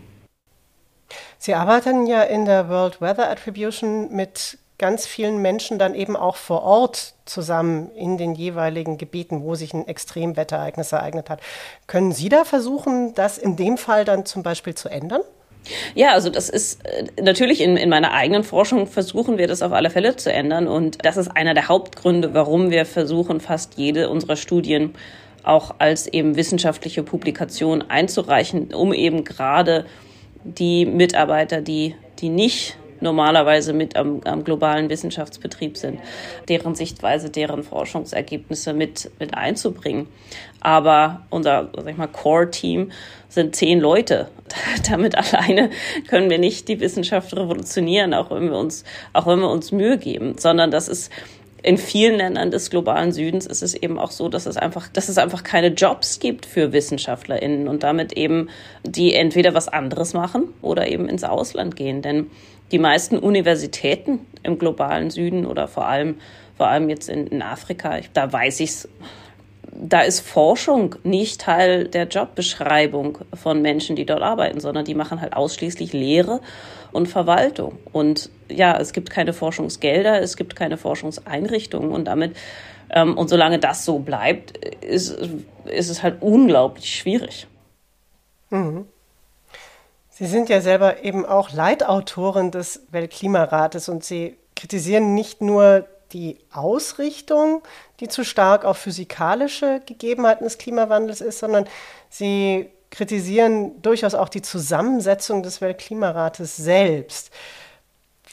Sie 1.39 1.55
arbeiten 1.55 2.07
ja 2.07 2.23
in 2.23 2.45
der 2.45 2.69
World 2.69 3.01
Weather 3.01 3.31
Attribution 3.31 4.15
mit 4.15 4.59
ganz 4.79 5.07
vielen 5.07 5.43
Menschen 5.43 5.79
dann 5.79 5.95
eben 5.95 6.17
auch 6.17 6.37
vor 6.37 6.62
Ort 6.62 7.14
zusammen 7.25 7.91
in 7.97 8.17
den 8.17 8.35
jeweiligen 8.35 8.97
Gebieten, 8.97 9.43
wo 9.43 9.55
sich 9.55 9.75
ein 9.75 9.87
Extremwetterereignis 9.87 10.93
ereignet 10.93 11.29
hat. 11.29 11.41
Können 11.87 12.12
Sie 12.12 12.29
da 12.29 12.45
versuchen, 12.45 13.12
das 13.14 13.38
in 13.38 13.57
dem 13.57 13.77
Fall 13.77 14.05
dann 14.05 14.25
zum 14.25 14.43
Beispiel 14.43 14.75
zu 14.75 14.88
ändern? 14.88 15.21
Ja, 15.95 16.12
also 16.12 16.31
das 16.31 16.49
ist 16.49 16.85
äh, 16.87 17.07
natürlich 17.21 17.61
in, 17.61 17.77
in 17.77 17.91
meiner 17.91 18.12
eigenen 18.12 18.45
Forschung 18.45 18.87
versuchen 18.87 19.37
wir 19.37 19.49
das 19.49 19.62
auf 19.62 19.73
alle 19.73 19.91
Fälle 19.91 20.17
zu 20.17 20.33
ändern. 20.33 20.69
Und 20.69 21.05
das 21.05 21.17
ist 21.17 21.29
einer 21.29 21.55
der 21.55 21.69
Hauptgründe, 21.69 22.33
warum 22.33 22.71
wir 22.71 22.87
versuchen, 22.87 23.41
fast 23.41 23.75
jede 23.77 24.09
unserer 24.09 24.37
Studien 24.37 24.95
auch 25.43 25.75
als 25.79 26.07
eben 26.07 26.37
wissenschaftliche 26.37 27.03
Publikation 27.03 27.83
einzureichen, 27.83 28.73
um 28.75 28.93
eben 28.93 29.25
gerade 29.25 29.87
die 30.45 30.87
Mitarbeiter, 30.87 31.61
die, 31.61 31.95
die 32.21 32.29
nicht 32.29 32.77
normalerweise 33.01 33.73
mit 33.73 33.97
am, 33.97 34.21
am, 34.25 34.45
globalen 34.45 34.89
Wissenschaftsbetrieb 34.89 35.77
sind, 35.77 36.01
deren 36.49 36.75
Sichtweise, 36.75 37.31
deren 37.31 37.63
Forschungsergebnisse 37.63 38.73
mit, 38.73 39.11
mit 39.19 39.35
einzubringen. 39.35 40.09
Aber 40.61 41.23
unser, 41.31 41.71
sag 41.75 41.89
ich 41.89 41.97
mal, 41.97 42.09
Core-Team 42.09 42.91
sind 43.29 43.55
zehn 43.55 43.81
Leute. 43.81 44.29
Damit 44.91 45.17
alleine 45.17 45.71
können 46.09 46.31
wir 46.31 46.39
nicht 46.39 46.69
die 46.69 46.81
Wissenschaft 46.81 47.35
revolutionieren, 47.37 48.15
auch 48.15 48.31
wenn 48.31 48.51
wir 48.51 48.59
uns, 48.59 48.85
auch 49.13 49.27
wenn 49.27 49.41
wir 49.41 49.51
uns 49.51 49.73
Mühe 49.73 49.99
geben, 49.99 50.37
sondern 50.39 50.71
das 50.71 50.89
ist 50.89 51.11
in 51.63 51.77
vielen 51.77 52.17
Ländern 52.17 52.51
des 52.51 52.71
globalen 52.71 53.13
Südens 53.13 53.47
ist 53.47 53.63
es 53.63 53.75
eben 53.75 53.99
auch 53.99 54.11
so, 54.11 54.29
dass 54.29 54.47
es 54.47 54.57
einfach, 54.57 54.89
dass 54.89 55.09
es 55.09 55.19
einfach 55.19 55.43
keine 55.43 55.69
Jobs 55.69 56.21
gibt 56.21 56.47
für 56.47 56.73
WissenschaftlerInnen 56.73 57.69
und 57.69 57.83
damit 57.83 58.13
eben 58.13 58.49
die 58.85 59.15
entweder 59.15 59.55
was 59.55 59.69
anderes 59.69 60.15
machen 60.15 60.55
oder 60.63 60.89
eben 60.89 61.09
ins 61.09 61.25
Ausland 61.25 61.75
gehen. 61.75 62.01
Denn 62.01 62.31
die 62.70 62.78
meisten 62.78 63.18
Universitäten 63.18 64.20
im 64.42 64.59
globalen 64.59 65.11
Süden 65.11 65.46
oder 65.46 65.68
vor 65.68 65.87
allem, 65.87 66.16
vor 66.57 66.68
allem 66.68 66.88
jetzt 66.88 67.09
in, 67.09 67.26
in 67.26 67.42
Afrika, 67.42 67.98
da 68.12 68.33
weiß 68.33 68.61
ich 68.61 68.70
es, 68.70 68.88
da 69.72 70.00
ist 70.00 70.20
Forschung 70.20 70.96
nicht 71.04 71.40
Teil 71.40 71.87
der 71.87 72.09
Jobbeschreibung 72.09 73.18
von 73.35 73.62
Menschen, 73.62 73.96
die 73.96 74.07
dort 74.07 74.22
arbeiten, 74.22 74.61
sondern 74.61 74.85
die 74.85 74.94
machen 74.94 75.20
halt 75.20 75.35
ausschließlich 75.35 75.92
Lehre 75.92 76.40
und 76.90 77.07
Verwaltung. 77.07 77.78
Und 77.92 78.31
ja, 78.48 78.76
es 78.78 78.92
gibt 78.92 79.11
keine 79.11 79.33
Forschungsgelder, 79.33 80.20
es 80.20 80.37
gibt 80.37 80.57
keine 80.57 80.76
Forschungseinrichtungen 80.76 81.92
und 81.92 82.07
damit 82.07 82.37
ähm, 82.90 83.16
und 83.16 83.28
solange 83.28 83.59
das 83.59 83.85
so 83.85 83.98
bleibt, 83.98 84.57
ist, 84.85 85.11
ist 85.66 85.90
es 85.90 86.02
halt 86.02 86.22
unglaublich 86.22 86.96
schwierig. 86.96 87.46
Mhm. 88.50 88.87
Sie 90.18 90.26
sind 90.26 90.48
ja 90.48 90.61
selber 90.61 91.04
eben 91.04 91.24
auch 91.24 91.52
Leitautorin 91.52 92.50
des 92.50 92.83
Weltklimarates 92.90 93.88
und 93.88 94.02
Sie 94.02 94.37
kritisieren 94.57 95.14
nicht 95.14 95.40
nur 95.40 95.87
die 96.12 96.38
Ausrichtung, 96.52 97.62
die 98.00 98.09
zu 98.09 98.24
stark 98.24 98.64
auf 98.64 98.78
physikalische 98.78 99.81
Gegebenheiten 99.87 100.42
des 100.42 100.59
Klimawandels 100.59 101.20
ist, 101.20 101.38
sondern 101.38 101.66
Sie 102.11 102.68
kritisieren 102.90 103.81
durchaus 103.81 104.16
auch 104.16 104.28
die 104.28 104.42
Zusammensetzung 104.42 105.44
des 105.44 105.61
Weltklimarates 105.61 106.57
selbst. 106.57 107.31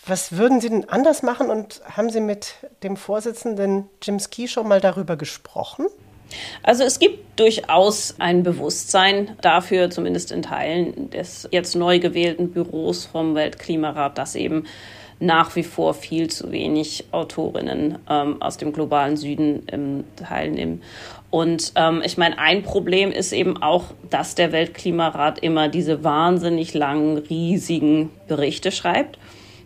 Was 0.07 0.31
würden 0.31 0.61
Sie 0.61 0.69
denn 0.69 0.89
anders 0.89 1.21
machen 1.21 1.51
und 1.51 1.81
haben 1.95 2.09
Sie 2.09 2.21
mit 2.21 2.55
dem 2.81 2.97
Vorsitzenden 2.97 3.91
Jim 4.01 4.19
Ski 4.19 4.47
schon 4.47 4.67
mal 4.67 4.81
darüber 4.81 5.17
gesprochen? 5.17 5.85
Also 6.63 6.83
es 6.83 6.99
gibt 6.99 7.39
durchaus 7.39 8.15
ein 8.19 8.43
Bewusstsein 8.43 9.35
dafür, 9.41 9.89
zumindest 9.89 10.31
in 10.31 10.41
Teilen 10.41 11.09
des 11.09 11.47
jetzt 11.51 11.75
neu 11.75 11.99
gewählten 11.99 12.51
Büros 12.51 13.05
vom 13.05 13.35
Weltklimarat, 13.35 14.17
dass 14.17 14.35
eben 14.35 14.65
nach 15.19 15.55
wie 15.55 15.63
vor 15.63 15.93
viel 15.93 16.29
zu 16.29 16.51
wenig 16.51 17.05
Autorinnen 17.11 17.99
ähm, 18.09 18.41
aus 18.41 18.57
dem 18.57 18.73
globalen 18.73 19.15
Süden 19.15 19.63
ähm, 19.71 20.03
teilnehmen. 20.17 20.81
Und 21.29 21.73
ähm, 21.75 22.01
ich 22.05 22.17
meine, 22.17 22.37
ein 22.37 22.63
Problem 22.63 23.11
ist 23.11 23.31
eben 23.31 23.61
auch, 23.61 23.85
dass 24.09 24.35
der 24.35 24.51
Weltklimarat 24.51 25.39
immer 25.39 25.69
diese 25.69 26.03
wahnsinnig 26.03 26.73
langen, 26.73 27.17
riesigen 27.17 28.09
Berichte 28.27 28.71
schreibt, 28.71 29.17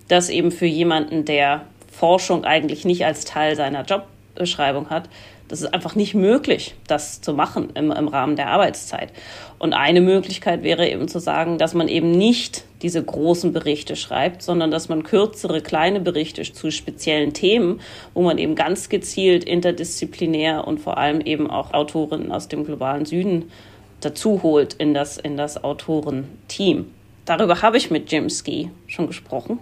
dass 0.07 0.29
eben 0.29 0.51
für 0.51 0.65
jemanden, 0.65 1.25
der 1.25 1.65
Forschung 1.91 2.45
eigentlich 2.45 2.85
nicht 2.85 3.05
als 3.05 3.25
Teil 3.25 3.55
seiner 3.55 3.83
Jobbeschreibung 3.83 4.89
hat, 4.89 5.09
das 5.49 5.61
ist 5.61 5.73
einfach 5.73 5.95
nicht 5.95 6.13
möglich, 6.13 6.75
das 6.87 7.21
zu 7.21 7.33
machen 7.33 7.71
im, 7.73 7.91
im 7.91 8.07
Rahmen 8.07 8.35
der 8.35 8.47
Arbeitszeit. 8.49 9.11
Und 9.57 9.73
eine 9.73 9.99
Möglichkeit 9.99 10.63
wäre 10.63 10.87
eben 10.87 11.07
zu 11.07 11.19
sagen, 11.19 11.57
dass 11.57 11.73
man 11.73 11.87
eben 11.87 12.11
nicht 12.11 12.63
diese 12.83 13.03
großen 13.03 13.51
Berichte 13.51 13.95
schreibt, 13.95 14.43
sondern 14.43 14.71
dass 14.71 14.89
man 14.89 15.03
kürzere, 15.03 15.61
kleine 15.61 15.99
Berichte 15.99 16.43
zu 16.43 16.71
speziellen 16.71 17.33
Themen, 17.33 17.81
wo 18.13 18.21
man 18.21 18.37
eben 18.37 18.55
ganz 18.55 18.89
gezielt 18.89 19.43
interdisziplinär 19.43 20.65
und 20.67 20.79
vor 20.79 20.97
allem 20.97 21.19
eben 21.19 21.49
auch 21.49 21.73
Autorinnen 21.73 22.31
aus 22.31 22.47
dem 22.47 22.63
globalen 22.63 23.05
Süden 23.05 23.51
dazu 24.01 24.43
holt 24.43 24.75
in 24.75 24.93
das, 24.93 25.17
in 25.17 25.35
das 25.35 25.63
Autorenteam. 25.63 26.85
Darüber 27.25 27.61
habe 27.61 27.77
ich 27.77 27.91
mit 27.91 28.11
Jim 28.11 28.29
Ski 28.29 28.69
schon 28.87 29.07
gesprochen 29.07 29.59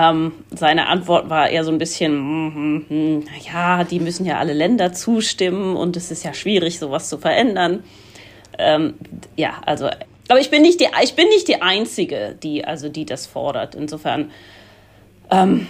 ähm, 0.00 0.32
seine 0.50 0.86
Antwort 0.86 1.28
war 1.28 1.50
eher 1.50 1.64
so 1.64 1.70
ein 1.70 1.78
bisschen, 1.78 2.16
mm, 2.16 2.48
mm, 2.48 2.86
mm, 2.88 3.24
ja, 3.52 3.84
die 3.84 4.00
müssen 4.00 4.24
ja 4.24 4.38
alle 4.38 4.54
Länder 4.54 4.92
zustimmen 4.92 5.76
und 5.76 5.96
es 5.96 6.10
ist 6.10 6.24
ja 6.24 6.32
schwierig, 6.32 6.78
sowas 6.78 7.08
zu 7.08 7.18
verändern. 7.18 7.84
Ähm, 8.58 8.94
ja, 9.36 9.60
also, 9.66 9.90
aber 10.28 10.40
ich 10.40 10.50
bin 10.50 10.62
nicht 10.62 10.80
die, 10.80 10.86
ich 11.02 11.14
bin 11.14 11.28
nicht 11.28 11.48
die 11.48 11.60
Einzige, 11.60 12.36
die, 12.42 12.64
also 12.64 12.88
die 12.88 13.04
das 13.04 13.26
fordert. 13.26 13.74
Insofern, 13.74 14.30
ähm, 15.30 15.66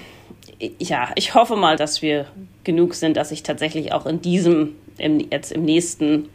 ja, 0.79 1.11
ich 1.17 1.35
hoffe 1.35 1.57
mal, 1.57 1.77
dass 1.77 2.03
wir 2.03 2.27
genug 2.63 2.95
sind, 2.95 3.17
dass 3.17 3.31
sich 3.31 3.43
tatsächlich 3.43 3.93
auch 3.93 4.07
in 4.07 4.21
diesem, 4.21 4.77
im, 4.99 5.19
jetzt 5.31 5.51
im 5.51 5.65
nächsten 5.65 6.29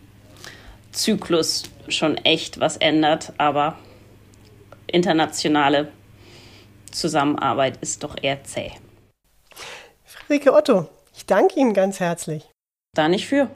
Zyklus 0.92 1.64
schon 1.88 2.18
echt 2.18 2.60
was 2.60 2.78
ändert, 2.78 3.32
aber 3.38 3.78
internationale 4.88 5.90
Zusammenarbeit 6.96 7.78
ist 7.82 8.04
doch 8.04 8.16
eher 8.22 8.44
zäh. 8.44 8.72
Friederike 10.06 10.54
Otto, 10.54 10.90
ich 11.14 11.26
danke 11.26 11.60
Ihnen 11.60 11.74
ganz 11.74 12.00
herzlich. 12.00 12.50
Da 12.96 13.10
nicht 13.10 13.28
für. 13.28 13.50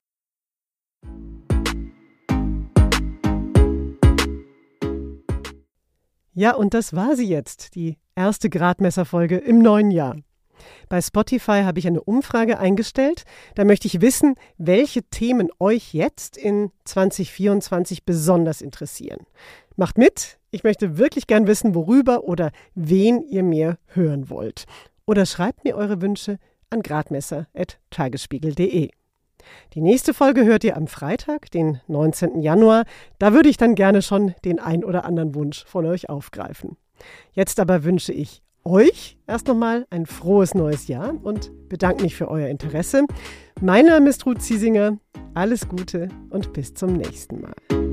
Ja, 6.34 6.56
und 6.56 6.74
das 6.74 6.94
war 6.94 7.16
sie 7.16 7.28
jetzt, 7.28 7.76
die 7.76 7.98
erste 8.16 8.50
Gradmesserfolge 8.50 9.38
im 9.38 9.60
neuen 9.60 9.92
Jahr. 9.92 10.18
Bei 10.90 11.02
Spotify 11.02 11.62
habe 11.64 11.80
ich 11.80 11.88
eine 11.88 12.02
Umfrage 12.02 12.60
eingestellt. 12.60 13.24
Da 13.56 13.64
möchte 13.64 13.88
ich 13.88 14.02
wissen, 14.02 14.36
welche 14.58 15.04
Themen 15.04 15.50
euch 15.60 15.94
jetzt 15.94 16.38
in 16.38 16.72
2024 16.86 18.06
besonders 18.06 18.62
interessieren. 18.62 19.26
Macht 19.80 19.98
mit. 19.98 20.38
Ich 20.52 20.64
möchte 20.66 20.98
wirklich 20.98 21.26
gern 21.26 21.48
wissen, 21.48 21.74
worüber 21.74 22.26
oder 22.26 22.52
wen 22.76 23.22
ihr 23.22 23.44
mehr 23.44 23.78
hören 23.86 24.30
wollt. 24.30 24.66
Oder 25.06 25.26
schreibt 25.26 25.64
mir 25.64 25.78
eure 25.78 26.02
Wünsche 26.02 26.38
an 26.70 26.82
gradmesser.tagesspiegel.de. 26.82 28.90
Die 29.74 29.82
nächste 29.82 30.14
Folge 30.14 30.44
hört 30.44 30.66
ihr 30.66 30.76
am 30.76 30.88
Freitag, 30.88 31.50
den 31.52 31.80
19. 31.88 32.42
Januar. 32.42 32.84
Da 33.20 33.32
würde 33.32 33.48
ich 33.48 33.56
dann 33.56 33.76
gerne 33.76 34.02
schon 34.02 34.36
den 34.44 34.60
ein 34.60 34.84
oder 34.84 35.06
anderen 35.06 35.34
Wunsch 35.34 35.64
von 35.64 35.86
euch 35.86 36.10
aufgreifen. 36.10 36.76
Jetzt 37.32 37.62
aber 37.62 37.86
wünsche 37.86 38.12
ich 38.12 38.44
euch 38.66 39.18
erst 39.28 39.48
nochmal 39.48 39.88
ein 39.92 40.06
frohes 40.06 40.56
neues 40.56 40.90
Jahr 40.90 41.14
und 41.24 41.54
bedanke 41.70 42.04
mich 42.04 42.16
für 42.16 42.28
euer 42.28 42.50
Interesse. 42.50 43.06
Mein 43.62 43.86
Name 43.86 44.10
ist 44.10 44.26
Ruth 44.26 44.42
Ziesinger. 44.42 44.98
Alles 45.36 45.70
Gute 45.70 46.10
und 46.32 46.52
bis 46.52 46.74
zum 46.74 46.98
nächsten 46.98 47.40
Mal. 47.40 47.89